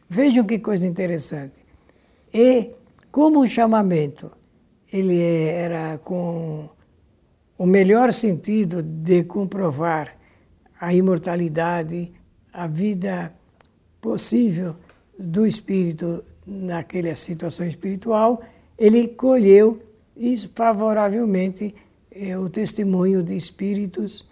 Vejam 0.07 0.45
que 0.45 0.59
coisa 0.59 0.87
interessante. 0.87 1.61
E 2.33 2.71
como 3.11 3.41
o 3.41 3.47
chamamento 3.47 4.31
ele 4.95 5.19
era 5.19 5.97
com 5.97 6.69
o 7.57 7.65
melhor 7.65 8.13
sentido 8.13 8.81
de 8.81 9.25
comprovar 9.25 10.15
a 10.79 10.93
imortalidade, 10.93 12.13
a 12.53 12.65
vida 12.65 13.33
possível 13.99 14.77
do 15.19 15.45
espírito 15.45 16.23
naquela 16.47 17.13
situação 17.15 17.67
espiritual, 17.67 18.41
ele 18.77 19.09
colheu 19.09 19.81
favoravelmente 20.53 21.75
eh, 22.11 22.37
o 22.37 22.47
testemunho 22.49 23.21
de 23.21 23.35
espíritos, 23.35 24.25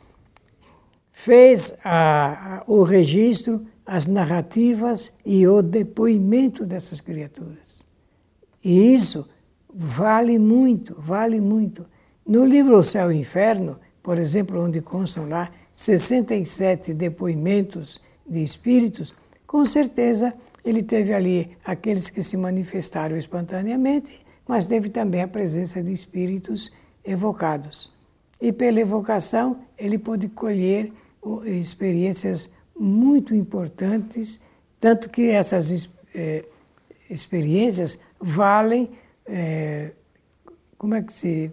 fez 1.12 1.75
a, 1.84 2.60
a, 2.60 2.63
o 2.67 2.84
registro 2.84 3.65
as 3.86 4.05
narrativas 4.05 5.12
e 5.25 5.46
o 5.46 5.62
depoimento 5.62 6.65
dessas 6.65 7.01
criaturas. 7.01 7.84
E 8.63 8.93
isso 8.93 9.27
vale 9.74 10.38
muito, 10.38 10.96
vale 10.98 11.42
muito. 11.42 11.86
No 12.25 12.46
livro 12.46 12.77
O 12.77 12.84
Céu 12.84 13.12
e 13.12 13.15
o 13.15 13.20
Inferno, 13.20 13.80
por 14.01 14.20
exemplo, 14.20 14.62
onde 14.62 14.82
constam 14.82 15.27
lá 15.27 15.51
67 15.74 16.94
depoimentos 16.94 18.01
de 18.27 18.44
espíritos, 18.44 19.13
com 19.46 19.65
certeza 19.65 20.34
ele 20.63 20.82
teve 20.82 21.13
ali 21.13 21.51
aqueles 21.65 22.10
que 22.10 22.24
se 22.24 22.38
manifestaram 22.38 23.18
espontaneamente, 23.18 24.25
mas 24.48 24.65
teve 24.65 24.89
também 24.89 25.22
a 25.22 25.27
presença 25.27 25.82
de 25.82 25.92
espíritos 25.92 26.72
evocados. 27.03 27.92
E 28.39 28.51
pela 28.51 28.80
evocação, 28.80 29.62
ele 29.77 29.98
pôde 29.98 30.30
colher 30.30 30.92
experiências 31.46 32.53
muito 32.77 33.34
importantes, 33.34 34.39
tanto 34.80 35.10
que 35.10 35.30
essas 35.30 35.89
é, 36.13 36.46
experiências 37.10 38.00
valem, 38.20 38.89
é, 39.25 39.92
como 40.77 40.96
é 40.96 41.01
que 41.01 41.13
se, 41.13 41.51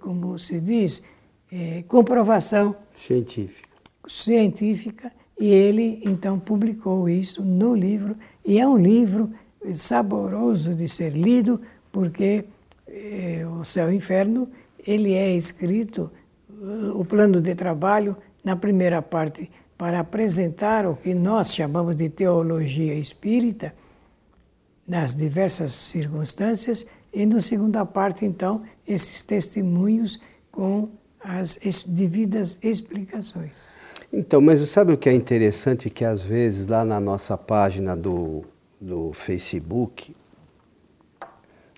como 0.00 0.38
se 0.38 0.60
diz, 0.60 1.02
é, 1.50 1.84
comprovação 1.88 2.74
científica. 2.94 3.68
científica. 4.06 5.12
E 5.38 5.46
ele 5.46 6.02
então 6.04 6.38
publicou 6.38 7.08
isso 7.08 7.42
no 7.42 7.74
livro, 7.74 8.16
e 8.44 8.60
é 8.60 8.66
um 8.66 8.76
livro 8.76 9.32
saboroso 9.74 10.74
de 10.74 10.86
ser 10.88 11.10
lido, 11.10 11.60
porque 11.90 12.44
é, 12.86 13.44
o 13.46 13.64
Céu 13.64 13.90
e 13.90 13.94
o 13.94 13.96
Inferno 13.96 14.48
ele 14.86 15.14
é 15.14 15.34
escrito, 15.34 16.10
o 16.94 17.04
plano 17.04 17.40
de 17.40 17.54
trabalho, 17.54 18.16
na 18.44 18.56
primeira 18.56 19.00
parte, 19.02 19.50
para 19.76 20.00
apresentar 20.00 20.86
o 20.86 20.94
que 20.94 21.14
nós 21.14 21.52
chamamos 21.54 21.96
de 21.96 22.08
teologia 22.08 22.94
espírita, 22.94 23.74
nas 24.86 25.14
diversas 25.14 25.72
circunstâncias, 25.72 26.86
e 27.12 27.26
na 27.26 27.40
segunda 27.40 27.84
parte, 27.84 28.24
então, 28.24 28.62
esses 28.86 29.22
testemunhos 29.22 30.20
com 30.50 30.88
as 31.20 31.58
devidas 31.86 32.58
explicações. 32.62 33.68
Então, 34.12 34.40
mas 34.40 34.60
sabe 34.68 34.92
o 34.92 34.98
que 34.98 35.08
é 35.08 35.12
interessante? 35.12 35.88
Que 35.88 36.04
às 36.04 36.22
vezes 36.22 36.66
lá 36.66 36.84
na 36.84 37.00
nossa 37.00 37.36
página 37.38 37.96
do, 37.96 38.44
do 38.80 39.12
Facebook, 39.12 40.14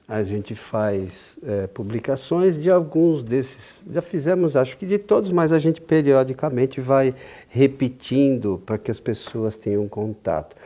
a 0.07 0.23
gente 0.23 0.55
faz 0.55 1.39
é, 1.43 1.67
publicações 1.67 2.61
de 2.61 2.71
alguns 2.71 3.23
desses. 3.23 3.83
Já 3.91 4.03
fizemos, 4.03 4.57
acho 4.57 4.77
que 4.77 4.85
de 4.85 4.99
todos, 4.99 5.31
mas 5.31 5.53
a 5.53 5.59
gente 5.59 5.81
periodicamente 5.81 6.81
vai 6.81 7.15
repetindo 7.49 8.61
para 8.67 8.79
que 8.79 8.91
as 8.91 9.01
pessoas 9.01 9.57
tenham 9.57 9.87
contato. 9.89 10.57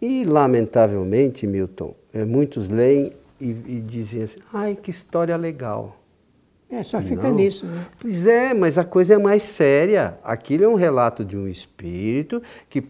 E, 0.00 0.24
lamentavelmente, 0.24 1.46
Milton, 1.46 1.94
é, 2.12 2.24
muitos 2.24 2.68
leem 2.68 3.12
e, 3.40 3.50
e 3.50 3.80
dizem 3.80 4.22
assim: 4.22 4.38
ai, 4.52 4.76
que 4.76 4.90
história 4.90 5.36
legal. 5.36 5.96
É, 6.68 6.82
só 6.82 7.00
fica 7.00 7.28
Não. 7.28 7.34
nisso. 7.34 7.64
Né? 7.66 7.86
Pois 7.98 8.26
é, 8.26 8.52
mas 8.52 8.76
a 8.76 8.84
coisa 8.84 9.14
é 9.14 9.18
mais 9.18 9.42
séria. 9.42 10.18
Aquilo 10.24 10.64
é 10.64 10.68
um 10.68 10.74
relato 10.74 11.24
de 11.24 11.36
um 11.36 11.46
espírito 11.46 12.42
que, 12.68 12.82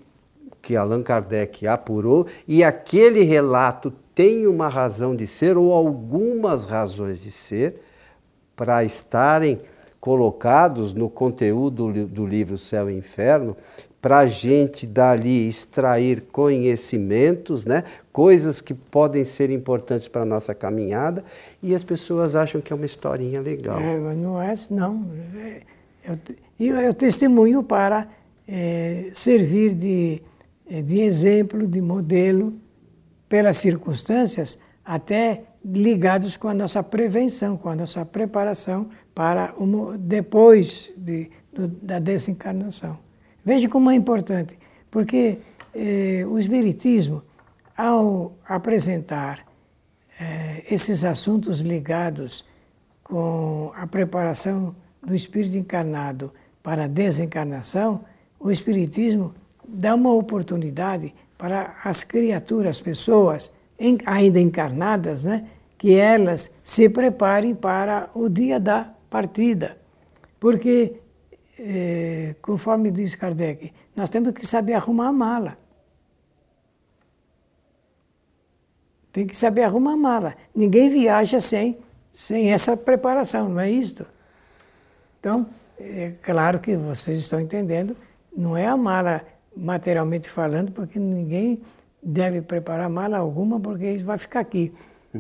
que 0.63 0.75
Allan 0.77 1.03
Kardec 1.03 1.67
apurou, 1.67 2.27
e 2.49 2.65
aquele 2.65 3.23
relato 3.23 3.93
tem 4.15 4.47
uma 4.47 4.69
razão 4.69 5.15
de 5.15 5.27
ser 5.27 5.59
ou 5.59 5.73
algumas 5.73 6.65
razões 6.65 7.21
de 7.21 7.31
ser 7.31 7.83
para 8.57 8.83
estarem 8.83 9.61
colocados 10.01 10.95
no 10.95 11.11
conteúdo 11.11 12.07
do 12.07 12.27
livro 12.27 12.57
Céu 12.57 12.89
e 12.89 12.97
Inferno, 12.97 13.57
para 14.07 14.19
a 14.19 14.27
gente 14.27 14.87
dali 14.87 15.49
extrair 15.49 16.27
conhecimentos, 16.31 17.65
né? 17.65 17.83
coisas 18.13 18.61
que 18.61 18.73
podem 18.73 19.25
ser 19.25 19.51
importantes 19.51 20.07
para 20.07 20.23
a 20.23 20.25
nossa 20.25 20.55
caminhada, 20.55 21.25
e 21.61 21.75
as 21.75 21.83
pessoas 21.83 22.37
acham 22.37 22.61
que 22.61 22.73
é 22.73 22.77
uma 22.77 22.87
historinha 22.87 23.41
legal. 23.41 23.81
É, 23.81 24.15
não 24.15 24.41
é, 24.41 24.55
não. 24.71 25.05
E 26.57 26.71
é, 26.71 26.85
é, 26.85 26.85
é, 26.85 26.93
testemunho 26.93 27.65
para 27.65 28.07
é, 28.47 29.11
servir 29.13 29.75
de, 29.75 30.23
de 30.85 31.01
exemplo, 31.01 31.67
de 31.67 31.81
modelo 31.81 32.53
pelas 33.29 33.57
circunstâncias, 33.57 34.57
até 34.85 35.43
ligados 35.65 36.37
com 36.37 36.47
a 36.47 36.55
nossa 36.55 36.81
prevenção, 36.81 37.57
com 37.57 37.71
a 37.71 37.75
nossa 37.75 38.07
preparação 38.07 38.89
para 39.13 39.53
uma, 39.59 39.99
depois 39.99 40.93
de, 40.97 41.29
do, 41.53 41.67
da 41.67 41.99
desencarnação. 41.99 43.05
Veja 43.47 43.69
como 43.69 43.93
é 43.93 43.95
importante, 43.95 44.59
porque 44.91 45.39
eh, 45.73 46.25
o 46.29 46.37
Espiritismo, 46.37 47.23
ao 47.77 48.35
apresentar 48.45 49.47
eh, 50.19 50.65
esses 50.69 51.05
assuntos 51.05 51.61
ligados 51.61 52.45
com 53.05 53.71
a 53.77 53.87
preparação 53.87 54.75
do 55.01 55.15
espírito 55.15 55.57
encarnado 55.57 56.33
para 56.61 56.87
a 56.87 56.89
desencarnação, 56.89 58.05
o 58.41 58.51
Espiritismo 58.51 59.33
dá 59.65 59.95
uma 59.95 60.13
oportunidade 60.13 61.15
para 61.39 61.77
as 61.85 62.03
criaturas, 62.03 62.81
pessoas 62.81 63.53
ainda 64.07 64.41
encarnadas, 64.41 65.25
né, 65.25 65.47
que 65.79 65.95
elas 65.95 66.53
se 66.65 66.89
preparem 66.89 67.55
para 67.55 68.11
o 68.13 68.29
dia 68.29 68.59
da 68.59 68.93
partida. 69.09 69.79
Porque, 70.41 70.97
eh, 71.59 72.35
conforme 72.43 72.91
diz 72.91 73.15
Kardec, 73.15 73.73
nós 73.95 74.11
temos 74.11 74.33
que 74.33 74.47
saber 74.47 74.75
arrumar 74.75 75.09
a 75.09 75.13
mala. 75.13 75.57
Tem 79.13 79.27
que 79.27 79.37
saber 79.37 79.63
arrumar 79.63 79.93
a 79.93 79.97
mala. 79.97 80.35
Ninguém 80.55 80.91
viaja 80.91 81.41
sem, 81.41 81.79
sem 82.13 82.53
essa 82.53 82.77
preparação, 82.77 83.49
não 83.49 83.61
é 83.61 83.71
isso? 83.71 84.05
Então, 85.19 85.47
é 85.79 86.13
claro 86.23 86.61
que 86.61 86.77
vocês 86.77 87.19
estão 87.19 87.41
entendendo, 87.41 87.97
não 88.37 88.57
é 88.57 88.67
a 88.67 88.77
mala 88.77 89.23
materialmente 89.57 90.29
falando, 90.29 90.71
porque 90.73 90.99
ninguém 90.99 91.63
deve 92.03 92.43
preparar 92.43 92.91
mala 92.91 93.17
alguma, 93.17 93.59
porque 93.59 93.91
isso 93.91 94.05
vai 94.05 94.19
ficar 94.19 94.41
aqui. 94.41 94.73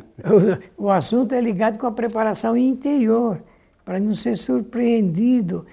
o, 0.78 0.84
o 0.84 0.90
assunto 0.90 1.34
é 1.34 1.40
ligado 1.40 1.78
com 1.78 1.86
a 1.86 1.92
preparação 1.92 2.56
interior, 2.56 3.42
para 3.84 3.98
não 3.98 4.14
ser 4.14 4.36
surpreendido 4.36 5.66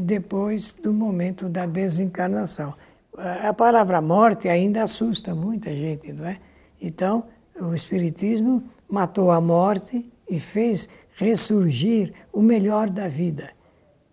depois 0.00 0.72
do 0.72 0.92
momento 0.92 1.48
da 1.48 1.66
desencarnação. 1.66 2.74
A 3.16 3.52
palavra 3.52 4.00
morte 4.00 4.48
ainda 4.48 4.82
assusta 4.82 5.34
muita 5.34 5.70
gente, 5.70 6.12
não 6.12 6.26
é? 6.26 6.38
Então, 6.80 7.24
o 7.60 7.74
Espiritismo 7.74 8.62
matou 8.88 9.30
a 9.30 9.40
morte 9.40 10.10
e 10.28 10.38
fez 10.38 10.88
ressurgir 11.16 12.12
o 12.32 12.40
melhor 12.40 12.88
da 12.88 13.08
vida, 13.08 13.50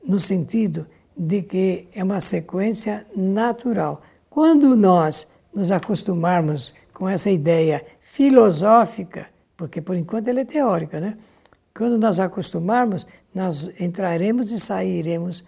no 0.06 0.20
sentido 0.20 0.86
de 1.16 1.42
que 1.42 1.88
é 1.96 2.04
uma 2.04 2.22
sequência 2.22 3.06
natural. 3.16 4.02
Quando 4.30 4.76
nós 4.76 5.28
nos 5.54 5.72
acostumarmos 5.72 6.74
com 6.94 7.08
essa 7.08 7.30
ideia 7.30 7.84
filosófica, 8.02 9.28
porque 9.56 9.82
por 9.82 9.96
enquanto 9.96 10.28
ela 10.28 10.42
é 10.42 10.46
teórica, 10.46 11.00
né? 11.00 11.18
Quando 11.76 11.98
nós 11.98 12.20
acostumarmos, 12.20 13.08
nós 13.34 13.72
entraremos 13.80 14.52
e 14.52 14.60
sairemos 14.60 15.44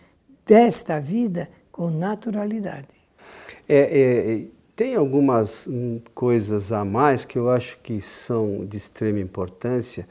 desta 0.45 0.99
vida 0.99 1.49
com 1.71 1.89
naturalidade. 1.89 2.97
É, 3.67 3.77
é, 3.77 4.47
tem 4.75 4.95
algumas 4.95 5.67
hum, 5.67 6.01
coisas 6.13 6.71
a 6.71 6.83
mais 6.83 7.25
que 7.25 7.37
eu 7.37 7.49
acho 7.49 7.79
que 7.79 8.01
são 8.01 8.65
de 8.65 8.77
extrema 8.77 9.19
importância. 9.19 10.07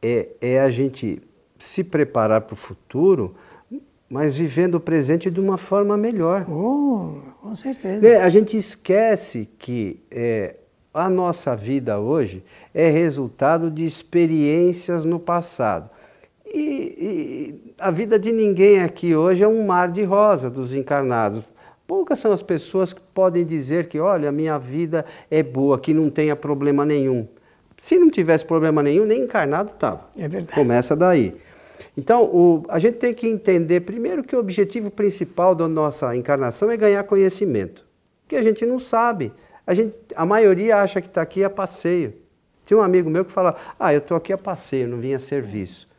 É, 0.00 0.28
é 0.40 0.60
a 0.60 0.70
gente 0.70 1.20
se 1.58 1.84
preparar 1.84 2.42
para 2.42 2.54
o 2.54 2.56
futuro 2.56 3.34
mas 4.12 4.36
vivendo 4.36 4.74
o 4.74 4.80
presente 4.80 5.30
de 5.30 5.40
uma 5.40 5.56
forma 5.56 5.96
melhor. 5.96 6.44
Oh, 6.46 7.14
com 7.40 7.56
certeza. 7.56 8.06
É, 8.06 8.20
a 8.20 8.28
gente 8.28 8.58
esquece 8.58 9.48
que 9.58 10.02
é, 10.10 10.56
a 10.92 11.08
nossa 11.08 11.56
vida 11.56 11.98
hoje 11.98 12.44
é 12.74 12.90
resultado 12.90 13.70
de 13.70 13.86
experiências 13.86 15.06
no 15.06 15.18
passado. 15.18 15.88
E, 16.52 16.60
e, 16.60 17.74
a 17.78 17.90
vida 17.90 18.18
de 18.18 18.30
ninguém 18.30 18.82
aqui 18.82 19.14
hoje 19.14 19.42
é 19.42 19.48
um 19.48 19.64
mar 19.64 19.90
de 19.90 20.02
rosa 20.02 20.50
dos 20.50 20.74
encarnados. 20.74 21.42
Poucas 21.86 22.18
são 22.18 22.30
as 22.30 22.42
pessoas 22.42 22.92
que 22.92 23.00
podem 23.14 23.44
dizer 23.44 23.88
que, 23.88 23.98
olha, 23.98 24.28
a 24.28 24.32
minha 24.32 24.58
vida 24.58 25.04
é 25.30 25.42
boa, 25.42 25.78
que 25.78 25.94
não 25.94 26.10
tenha 26.10 26.36
problema 26.36 26.84
nenhum. 26.84 27.26
Se 27.80 27.98
não 27.98 28.10
tivesse 28.10 28.44
problema 28.44 28.82
nenhum, 28.82 29.04
nem 29.04 29.22
encarnado 29.22 29.70
estava. 29.70 30.08
É 30.16 30.28
verdade. 30.28 30.54
Começa 30.54 30.94
daí. 30.94 31.34
Então, 31.96 32.24
o, 32.24 32.62
a 32.68 32.78
gente 32.78 32.98
tem 32.98 33.12
que 33.12 33.26
entender 33.26 33.80
primeiro 33.80 34.22
que 34.22 34.36
o 34.36 34.38
objetivo 34.38 34.90
principal 34.90 35.54
da 35.54 35.66
nossa 35.66 36.14
encarnação 36.14 36.70
é 36.70 36.76
ganhar 36.76 37.02
conhecimento. 37.04 37.84
Que 38.28 38.36
a 38.36 38.42
gente 38.42 38.64
não 38.64 38.78
sabe. 38.78 39.32
A, 39.66 39.74
gente, 39.74 39.98
a 40.14 40.24
maioria 40.24 40.78
acha 40.78 41.00
que 41.00 41.08
está 41.08 41.22
aqui 41.22 41.42
a 41.42 41.50
passeio. 41.50 42.14
Tinha 42.64 42.78
um 42.78 42.82
amigo 42.82 43.10
meu 43.10 43.24
que 43.24 43.32
fala: 43.32 43.56
Ah, 43.78 43.92
eu 43.92 43.98
estou 43.98 44.16
aqui 44.16 44.32
a 44.32 44.38
passeio, 44.38 44.88
não 44.88 44.98
vim 44.98 45.12
a 45.12 45.18
serviço. 45.18 45.91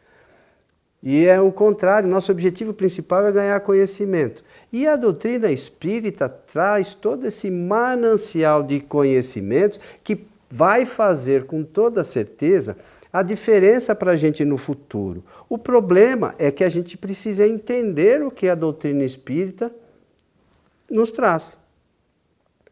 E 1.05 1.25
é 1.25 1.39
o 1.41 1.51
contrário, 1.51 2.07
nosso 2.07 2.31
objetivo 2.31 2.73
principal 2.73 3.27
é 3.27 3.31
ganhar 3.33 3.59
conhecimento. 3.59 4.41
E 4.71 4.87
a 4.87 4.95
doutrina 4.95 5.51
espírita 5.51 6.29
traz 6.29 6.93
todo 6.93 7.27
esse 7.27 7.51
manancial 7.51 8.63
de 8.63 8.79
conhecimentos 8.79 9.81
que 10.01 10.25
vai 10.49 10.85
fazer 10.85 11.45
com 11.45 11.61
toda 11.61 12.05
certeza 12.05 12.77
a 13.11 13.21
diferença 13.21 13.93
para 13.93 14.13
a 14.13 14.15
gente 14.15 14.45
no 14.45 14.57
futuro. 14.57 15.25
O 15.49 15.57
problema 15.57 16.33
é 16.39 16.49
que 16.49 16.63
a 16.63 16.69
gente 16.69 16.97
precisa 16.97 17.45
entender 17.45 18.23
o 18.23 18.31
que 18.31 18.47
a 18.47 18.55
doutrina 18.55 19.03
espírita 19.03 19.75
nos 20.89 21.11
traz. 21.11 21.57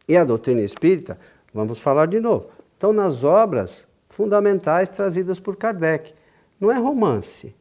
E 0.08 0.16
a 0.16 0.24
doutrina 0.24 0.62
espírita, 0.62 1.18
vamos 1.52 1.80
falar 1.80 2.06
de 2.06 2.18
novo, 2.18 2.48
estão 2.72 2.94
nas 2.94 3.22
obras 3.22 3.86
fundamentais 4.08 4.88
trazidas 4.88 5.38
por 5.38 5.56
Kardec. 5.56 6.14
Não 6.58 6.72
é 6.72 6.78
romance, 6.78 7.54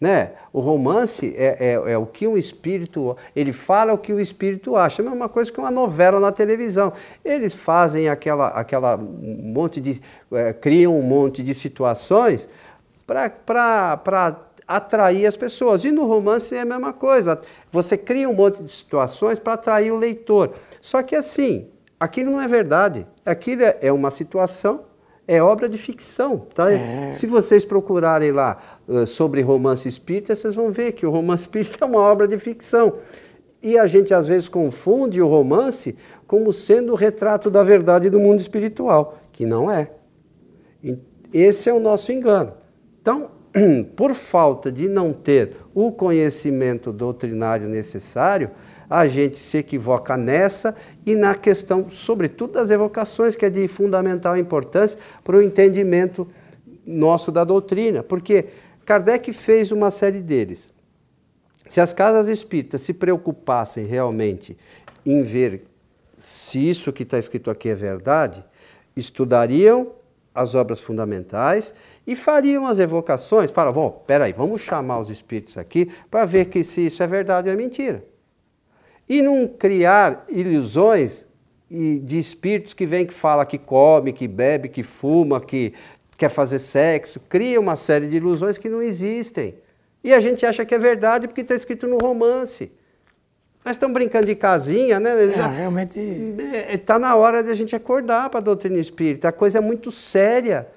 Né? 0.00 0.32
O 0.52 0.60
romance 0.60 1.34
é, 1.36 1.56
é, 1.58 1.92
é, 1.92 1.98
o 1.98 2.04
que 2.04 2.26
um 2.26 2.36
espírito. 2.36 3.16
Ele 3.34 3.52
fala 3.52 3.92
o 3.92 3.98
que 3.98 4.12
o 4.12 4.20
espírito 4.20 4.76
acha. 4.76 5.00
É 5.00 5.06
a 5.06 5.10
mesma 5.10 5.28
coisa 5.28 5.50
que 5.50 5.58
uma 5.58 5.70
novela 5.70 6.20
na 6.20 6.30
televisão. 6.30 6.92
Eles 7.24 7.54
fazem 7.54 8.08
aquela, 8.08 8.48
aquela 8.48 8.96
monte 8.96 9.80
de. 9.80 10.00
É, 10.32 10.52
criam 10.52 10.98
um 10.98 11.02
monte 11.02 11.42
de 11.42 11.54
situações 11.54 12.48
para 13.06 14.36
atrair 14.68 15.24
as 15.24 15.36
pessoas. 15.36 15.84
E 15.84 15.90
no 15.90 16.06
romance 16.06 16.54
é 16.54 16.60
a 16.60 16.66
mesma 16.66 16.92
coisa. 16.92 17.40
Você 17.72 17.96
cria 17.96 18.28
um 18.28 18.34
monte 18.34 18.62
de 18.62 18.70
situações 18.70 19.38
para 19.38 19.54
atrair 19.54 19.90
o 19.90 19.96
leitor. 19.96 20.52
Só 20.82 21.02
que 21.02 21.16
assim, 21.16 21.68
aquilo 21.98 22.32
não 22.32 22.40
é 22.40 22.48
verdade. 22.48 23.06
Aquilo 23.24 23.62
é, 23.62 23.78
é 23.80 23.92
uma 23.92 24.10
situação 24.10 24.84
é 25.28 25.42
obra 25.42 25.68
de 25.68 25.76
ficção. 25.76 26.46
Tá? 26.54 26.72
É. 26.72 27.12
Se 27.12 27.26
vocês 27.26 27.64
procurarem 27.64 28.30
lá 28.30 28.58
sobre 29.06 29.40
romance 29.42 29.88
espírita, 29.88 30.34
vocês 30.34 30.54
vão 30.54 30.70
ver 30.70 30.92
que 30.92 31.06
o 31.06 31.10
romance 31.10 31.42
espírita 31.42 31.78
é 31.84 31.86
uma 31.86 32.00
obra 32.00 32.28
de 32.28 32.38
ficção. 32.38 32.94
E 33.62 33.78
a 33.78 33.86
gente 33.86 34.14
às 34.14 34.28
vezes 34.28 34.48
confunde 34.48 35.20
o 35.20 35.26
romance 35.26 35.96
como 36.26 36.52
sendo 36.52 36.92
o 36.92 36.96
retrato 36.96 37.50
da 37.50 37.62
verdade 37.62 38.10
do 38.10 38.20
mundo 38.20 38.38
espiritual, 38.38 39.18
que 39.32 39.44
não 39.44 39.70
é. 39.70 39.90
Esse 41.32 41.68
é 41.68 41.72
o 41.72 41.80
nosso 41.80 42.12
engano. 42.12 42.52
Então, 43.00 43.30
por 43.96 44.14
falta 44.14 44.70
de 44.70 44.88
não 44.88 45.12
ter 45.12 45.56
o 45.74 45.90
conhecimento 45.90 46.92
doutrinário 46.92 47.68
necessário, 47.68 48.50
a 48.88 49.06
gente 49.06 49.38
se 49.38 49.58
equivoca 49.58 50.16
nessa 50.16 50.74
e 51.04 51.16
na 51.16 51.34
questão, 51.34 51.90
sobretudo, 51.90 52.52
das 52.52 52.70
evocações, 52.70 53.34
que 53.34 53.44
é 53.44 53.50
de 53.50 53.66
fundamental 53.66 54.36
importância 54.36 54.98
para 55.24 55.36
o 55.36 55.42
entendimento 55.42 56.26
nosso 56.86 57.32
da 57.32 57.42
doutrina. 57.42 58.02
Porque 58.02 58.46
Kardec 58.86 59.32
fez 59.32 59.72
uma 59.72 59.90
série 59.90 60.22
deles. 60.22 60.72
Se 61.68 61.80
as 61.80 61.92
casas 61.92 62.28
espíritas 62.28 62.80
se 62.82 62.94
preocupassem 62.94 63.84
realmente 63.84 64.56
em 65.04 65.22
ver 65.22 65.66
se 66.18 66.70
isso 66.70 66.92
que 66.92 67.02
está 67.02 67.18
escrito 67.18 67.50
aqui 67.50 67.68
é 67.68 67.74
verdade, 67.74 68.44
estudariam 68.96 69.92
as 70.32 70.54
obras 70.54 70.80
fundamentais 70.80 71.74
e 72.06 72.14
fariam 72.14 72.66
as 72.66 72.78
evocações. 72.78 73.50
Para, 73.50 73.72
bom, 73.72 73.90
peraí, 74.06 74.32
vamos 74.32 74.60
chamar 74.60 75.00
os 75.00 75.10
espíritos 75.10 75.58
aqui 75.58 75.90
para 76.08 76.24
ver 76.24 76.46
que 76.46 76.62
se 76.62 76.86
isso 76.86 77.02
é 77.02 77.06
verdade 77.06 77.48
ou 77.48 77.54
é 77.54 77.56
mentira. 77.56 78.04
E 79.08 79.20
não 79.20 79.48
criar 79.48 80.24
ilusões 80.28 81.26
de 81.68 82.16
espíritos 82.16 82.74
que 82.74 82.86
vêm 82.86 83.04
que 83.04 83.12
fala 83.12 83.44
que 83.44 83.58
come, 83.58 84.12
que 84.12 84.28
bebe, 84.28 84.68
que 84.68 84.84
fuma, 84.84 85.40
que 85.40 85.74
quer 86.16 86.28
fazer 86.28 86.58
sexo, 86.58 87.20
cria 87.28 87.60
uma 87.60 87.76
série 87.76 88.08
de 88.08 88.16
ilusões 88.16 88.58
que 88.58 88.68
não 88.68 88.82
existem. 88.82 89.54
E 90.02 90.12
a 90.14 90.20
gente 90.20 90.46
acha 90.46 90.64
que 90.64 90.74
é 90.74 90.78
verdade 90.78 91.26
porque 91.26 91.40
está 91.40 91.54
escrito 91.54 91.86
no 91.86 91.98
romance. 91.98 92.70
Nós 93.64 93.74
estamos 93.74 93.94
brincando 93.94 94.26
de 94.26 94.36
casinha, 94.36 95.00
né? 95.00 95.24
É, 95.24 95.28
Já, 95.36 95.48
realmente. 95.48 95.98
Está 96.70 96.94
é, 96.94 96.98
na 96.98 97.16
hora 97.16 97.42
de 97.42 97.50
a 97.50 97.54
gente 97.54 97.74
acordar 97.74 98.30
para 98.30 98.38
a 98.38 98.42
doutrina 98.42 98.78
espírita. 98.78 99.28
A 99.28 99.32
coisa 99.32 99.58
é 99.58 99.60
muito 99.60 99.90
séria 99.90 100.68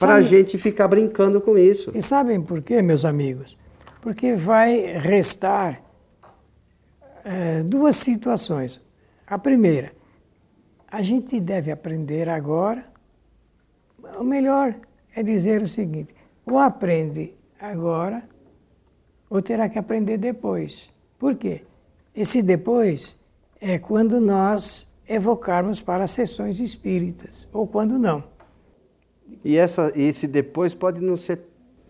para 0.00 0.14
a 0.14 0.20
gente 0.22 0.56
ficar 0.56 0.88
brincando 0.88 1.40
com 1.40 1.58
isso. 1.58 1.92
E 1.94 2.00
sabem 2.00 2.40
por 2.40 2.62
quê, 2.62 2.80
meus 2.80 3.04
amigos? 3.04 3.56
Porque 4.00 4.34
vai 4.34 4.78
restar 4.98 5.82
é, 7.22 7.62
duas 7.62 7.96
situações. 7.96 8.80
A 9.26 9.38
primeira, 9.38 9.92
a 10.90 11.02
gente 11.02 11.38
deve 11.38 11.70
aprender 11.70 12.28
agora. 12.30 12.84
O 14.18 14.24
melhor 14.24 14.74
é 15.14 15.22
dizer 15.22 15.62
o 15.62 15.68
seguinte: 15.68 16.14
ou 16.44 16.58
aprende 16.58 17.34
agora, 17.60 18.22
ou 19.28 19.42
terá 19.42 19.68
que 19.68 19.78
aprender 19.78 20.18
depois. 20.18 20.90
Por 21.18 21.34
quê? 21.34 21.62
Esse 22.14 22.42
depois 22.42 23.16
é 23.60 23.78
quando 23.78 24.20
nós 24.20 24.90
evocarmos 25.08 25.80
para 25.80 26.06
sessões 26.06 26.60
espíritas, 26.60 27.48
ou 27.52 27.66
quando 27.66 27.98
não. 27.98 28.24
E 29.44 29.56
essa, 29.56 29.92
esse 29.94 30.26
depois 30.26 30.74
pode 30.74 31.00
não 31.00 31.16
ser 31.16 31.36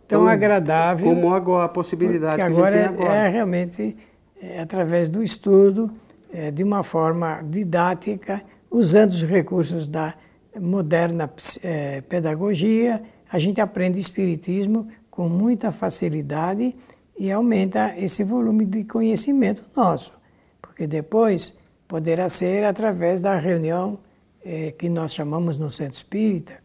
tão, 0.09 0.20
tão 0.20 0.29
agradável 0.29 1.09
como 1.09 1.35
agora 1.35 1.64
a 1.64 1.68
possibilidade 1.68 2.37
que 2.37 2.42
agora, 2.42 2.68
a 2.68 2.88
tem 2.88 2.88
agora. 2.88 3.14
É, 3.14 3.26
é 3.26 3.29
realmente 3.29 3.96
é, 4.40 4.61
através 4.61 5.09
do 5.09 5.22
estudo, 5.22 5.90
é, 6.33 6.50
de 6.50 6.62
uma 6.62 6.83
forma 6.83 7.42
didática, 7.42 8.42
usando 8.70 9.11
os 9.11 9.22
recursos 9.22 9.87
da 9.87 10.14
moderna 10.61 11.31
é, 11.62 12.01
pedagogia, 12.03 13.03
a 13.31 13.38
gente 13.38 13.61
aprende 13.61 13.99
espiritismo 13.99 14.88
com 15.11 15.29
muita 15.29 15.73
facilidade 15.73 16.75
e 17.19 17.33
aumenta 17.33 17.95
esse 17.97 18.23
volume 18.23 18.64
de 18.64 18.85
conhecimento 18.85 19.62
nosso, 19.75 20.14
porque 20.61 20.87
depois 20.87 21.59
poderá 21.88 22.29
ser 22.29 22.64
através 22.64 23.21
da 23.21 23.38
reunião 23.38 23.99
é, 24.45 24.73
que 24.73 24.88
nós 24.88 25.14
chamamos 25.14 25.59
no 25.59 25.71
centro 25.71 25.95
espírita. 25.95 26.59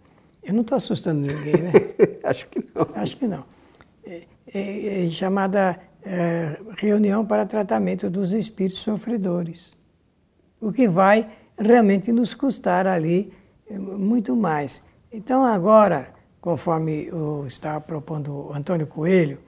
Eu 0.43 0.53
não 0.53 0.61
estou 0.61 0.75
assustando 0.75 1.21
ninguém, 1.21 1.61
né? 1.61 1.71
Acho 2.23 2.47
que 2.47 2.59
não. 2.59 2.87
Acho 2.95 3.17
que 3.17 3.27
não. 3.27 3.43
É, 4.05 5.05
é, 5.05 5.09
chamada 5.09 5.79
reunião 6.77 7.23
para 7.23 7.45
tratamento 7.45 8.09
dos 8.09 8.33
espíritos 8.33 8.79
sofredores, 8.79 9.75
o 10.59 10.73
que 10.73 10.87
vai 10.87 11.29
realmente 11.55 12.11
nos 12.11 12.33
custar 12.33 12.87
ali 12.87 13.31
muito 13.77 14.35
mais. 14.35 14.83
Então, 15.11 15.43
agora, 15.45 16.13
conforme 16.39 17.11
o 17.11 17.45
está 17.45 17.79
propondo 17.79 18.49
o 18.49 18.53
Antônio 18.53 18.87
Coelho, 18.87 19.39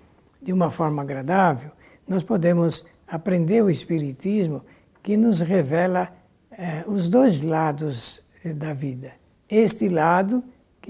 de 0.41 0.51
uma 0.51 0.69
forma 0.69 1.01
agradável, 1.01 1.71
nós 2.07 2.23
podemos 2.23 2.85
aprender 3.07 3.63
o 3.63 3.69
Espiritismo 3.69 4.63
que 5.01 5.17
nos 5.17 5.41
revela 5.41 6.11
é, 6.51 6.83
os 6.87 7.09
dois 7.09 7.41
lados 7.41 8.25
é, 8.43 8.53
da 8.53 8.73
vida. 8.73 9.13
Este 9.49 9.87
lado 9.87 10.43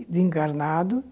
de 0.09 0.21
encarnado, 0.21 1.03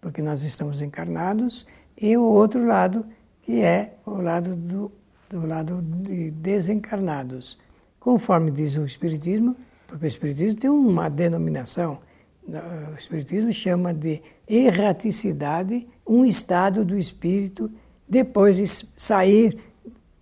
porque 0.00 0.22
nós 0.22 0.42
estamos 0.42 0.80
encarnados, 0.80 1.66
e 2.00 2.16
o 2.16 2.22
outro 2.22 2.64
lado 2.64 3.04
que 3.42 3.62
é 3.62 3.96
o 4.04 4.20
lado 4.20 4.54
do, 4.54 4.92
do 5.28 5.46
lado 5.46 5.82
de 5.82 6.30
desencarnados. 6.30 7.58
Conforme 7.98 8.50
diz 8.50 8.76
o 8.76 8.84
Espiritismo, 8.84 9.56
porque 9.88 10.04
o 10.04 10.06
Espiritismo 10.06 10.60
tem 10.60 10.70
uma 10.70 11.08
denominação, 11.08 11.98
o 12.46 12.96
Espiritismo 12.96 13.50
chama 13.52 13.92
de 13.92 14.22
erraticidade, 14.46 15.88
um 16.06 16.24
estado 16.24 16.84
do 16.84 16.96
espírito 16.96 17.70
depois 18.06 18.58
de 18.58 18.66
sair 18.96 19.58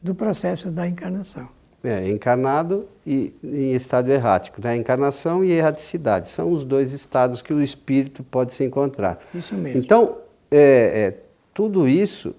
do 0.02 0.14
processo 0.14 0.70
da 0.70 0.86
encarnação. 0.88 1.48
É, 1.82 2.08
encarnado 2.08 2.88
e 3.06 3.32
em 3.42 3.74
estado 3.74 4.10
errático. 4.10 4.60
Né? 4.60 4.76
Encarnação 4.76 5.44
e 5.44 5.52
erraticidade 5.52 6.28
são 6.28 6.50
os 6.50 6.64
dois 6.64 6.92
estados 6.92 7.42
que 7.42 7.52
o 7.52 7.60
espírito 7.60 8.24
pode 8.24 8.54
se 8.54 8.64
encontrar. 8.64 9.20
Isso 9.32 9.54
mesmo. 9.54 9.80
Então, 9.80 10.18
é, 10.50 10.58
é, 10.58 11.20
tudo 11.54 11.88
isso 11.88 12.34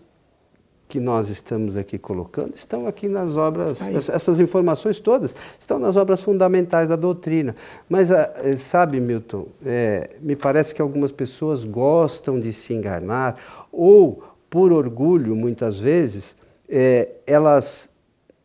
que 0.87 0.99
nós 0.99 1.29
estamos 1.29 1.75
aqui 1.75 1.97
colocando 1.97 2.53
estão 2.55 2.87
aqui 2.87 3.09
nas 3.09 3.35
obras, 3.35 3.77
essas 4.09 4.39
informações 4.39 4.99
todas 4.99 5.35
estão 5.59 5.77
nas 5.77 5.95
obras 5.97 6.23
fundamentais 6.23 6.87
da 6.87 6.95
doutrina. 6.95 7.55
Mas, 7.89 8.11
ah, 8.11 8.31
eh, 8.37 8.55
sabe, 8.55 8.99
Milton, 8.99 9.47
é, 9.65 10.11
me 10.21 10.35
parece 10.35 10.73
que 10.73 10.81
algumas 10.81 11.11
pessoas 11.11 11.65
gostam 11.65 12.39
de 12.39 12.53
se 12.53 12.73
enganar 12.73 13.67
ou, 13.71 14.23
por 14.49 14.71
orgulho, 14.71 15.35
muitas 15.35 15.77
vezes, 15.77 16.37
é, 16.69 17.09
elas 17.25 17.89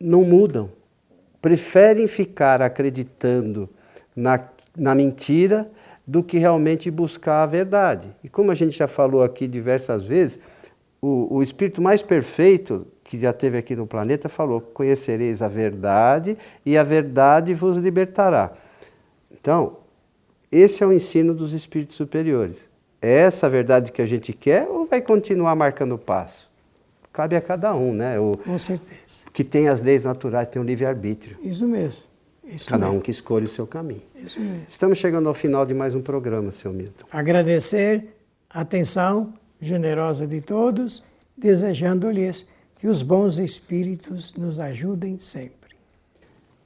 não 0.00 0.24
mudam, 0.24 0.68
preferem 1.40 2.08
ficar 2.08 2.60
acreditando 2.60 3.68
na, 4.16 4.48
na 4.76 4.94
mentira 4.94 5.70
do 6.04 6.24
que 6.24 6.38
realmente 6.38 6.90
buscar 6.90 7.44
a 7.44 7.46
verdade. 7.46 8.08
E 8.24 8.28
como 8.28 8.50
a 8.50 8.54
gente 8.54 8.76
já 8.76 8.88
falou 8.88 9.22
aqui 9.22 9.46
diversas 9.46 10.04
vezes, 10.04 10.40
o, 11.02 11.38
o 11.38 11.42
espírito 11.42 11.82
mais 11.82 12.00
perfeito 12.00 12.86
que 13.02 13.18
já 13.18 13.32
teve 13.32 13.58
aqui 13.58 13.74
no 13.74 13.86
planeta 13.86 14.28
falou: 14.28 14.60
Conhecereis 14.60 15.42
a 15.42 15.48
verdade 15.48 16.38
e 16.64 16.78
a 16.78 16.84
verdade 16.84 17.52
vos 17.52 17.76
libertará. 17.76 18.52
Então, 19.30 19.78
esse 20.50 20.84
é 20.84 20.86
o 20.86 20.92
ensino 20.92 21.34
dos 21.34 21.52
espíritos 21.52 21.96
superiores. 21.96 22.70
É 23.00 23.10
essa 23.18 23.46
a 23.46 23.50
verdade 23.50 23.90
que 23.90 24.00
a 24.00 24.06
gente 24.06 24.32
quer 24.32 24.68
ou 24.68 24.86
vai 24.86 25.00
continuar 25.00 25.56
marcando 25.56 25.96
o 25.96 25.98
passo? 25.98 26.48
Cabe 27.12 27.34
a 27.34 27.40
cada 27.40 27.74
um, 27.74 27.92
né? 27.92 28.18
O, 28.20 28.36
Com 28.38 28.56
certeza. 28.58 29.24
Que 29.32 29.42
tem 29.42 29.68
as 29.68 29.82
leis 29.82 30.04
naturais, 30.04 30.46
tem 30.46 30.62
o 30.62 30.64
livre-arbítrio. 30.64 31.36
Isso 31.42 31.66
mesmo. 31.66 32.04
Isso 32.44 32.68
cada 32.68 32.86
mesmo. 32.86 32.98
um 32.98 33.02
que 33.02 33.10
escolhe 33.10 33.44
o 33.44 33.48
seu 33.48 33.66
caminho. 33.66 34.02
Isso 34.14 34.40
mesmo. 34.40 34.66
Estamos 34.68 34.98
chegando 34.98 35.28
ao 35.28 35.34
final 35.34 35.66
de 35.66 35.74
mais 35.74 35.94
um 35.94 36.00
programa, 36.00 36.52
seu 36.52 36.72
Milton. 36.72 37.04
Agradecer 37.10 38.14
atenção 38.48 39.34
generosa 39.62 40.26
de 40.26 40.40
todos, 40.40 41.04
desejando-lhes 41.36 42.44
que 42.80 42.88
os 42.88 43.00
bons 43.00 43.38
espíritos 43.38 44.34
nos 44.34 44.58
ajudem 44.58 45.20
sempre. 45.20 45.76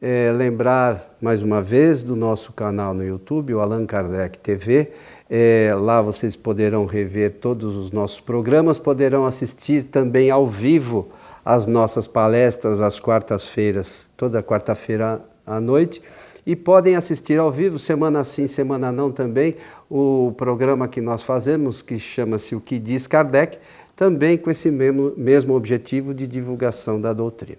É, 0.01 0.33
lembrar 0.33 1.17
mais 1.21 1.43
uma 1.43 1.61
vez 1.61 2.03
do 2.03 2.17
nosso 2.17 2.53
canal 2.53 2.95
no 2.95 3.05
YouTube, 3.05 3.55
o 3.55 3.61
Allan 3.61 3.85
Kardec 3.85 4.39
TV. 4.39 4.93
É, 5.29 5.73
lá 5.75 6.01
vocês 6.01 6.35
poderão 6.35 6.87
rever 6.87 7.35
todos 7.35 7.77
os 7.77 7.91
nossos 7.91 8.21
programas, 8.21 8.79
poderão 8.79 9.27
assistir 9.27 9.85
também 9.85 10.31
ao 10.31 10.49
vivo 10.49 11.09
as 11.45 11.67
nossas 11.67 12.07
palestras 12.07 12.81
às 12.81 12.99
quartas-feiras, 12.99 14.09
toda 14.17 14.43
quarta-feira 14.43 15.21
à 15.47 15.61
noite. 15.61 16.03
E 16.47 16.55
podem 16.55 16.95
assistir 16.95 17.41
ao 17.41 17.51
vivo, 17.51 17.77
semana 17.77 18.23
sim, 18.23 18.47
semana 18.47 18.93
não 18.93 19.11
também, 19.11 19.57
o 19.91 20.33
programa 20.37 20.87
que 20.87 21.01
nós 21.01 21.23
fazemos, 21.23 21.83
que 21.83 21.99
chama-se 21.99 22.55
O 22.55 22.61
que 22.61 22.79
diz 22.79 23.09
Kardec, 23.09 23.59
também 23.97 24.39
com 24.39 24.51
esse 24.51 24.71
mesmo, 24.71 25.13
mesmo 25.17 25.55
objetivo 25.55 26.15
de 26.15 26.27
divulgação 26.29 27.01
da 27.01 27.13
doutrina. 27.13 27.59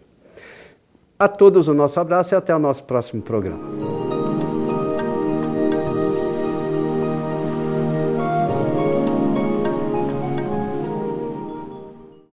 A 1.20 1.28
todos 1.28 1.68
o 1.68 1.74
nosso 1.74 2.00
abraço 2.00 2.34
e 2.34 2.38
até 2.38 2.56
o 2.56 2.60
nosso 2.60 2.84
próximo 2.84 3.22
programa. 3.22 4.17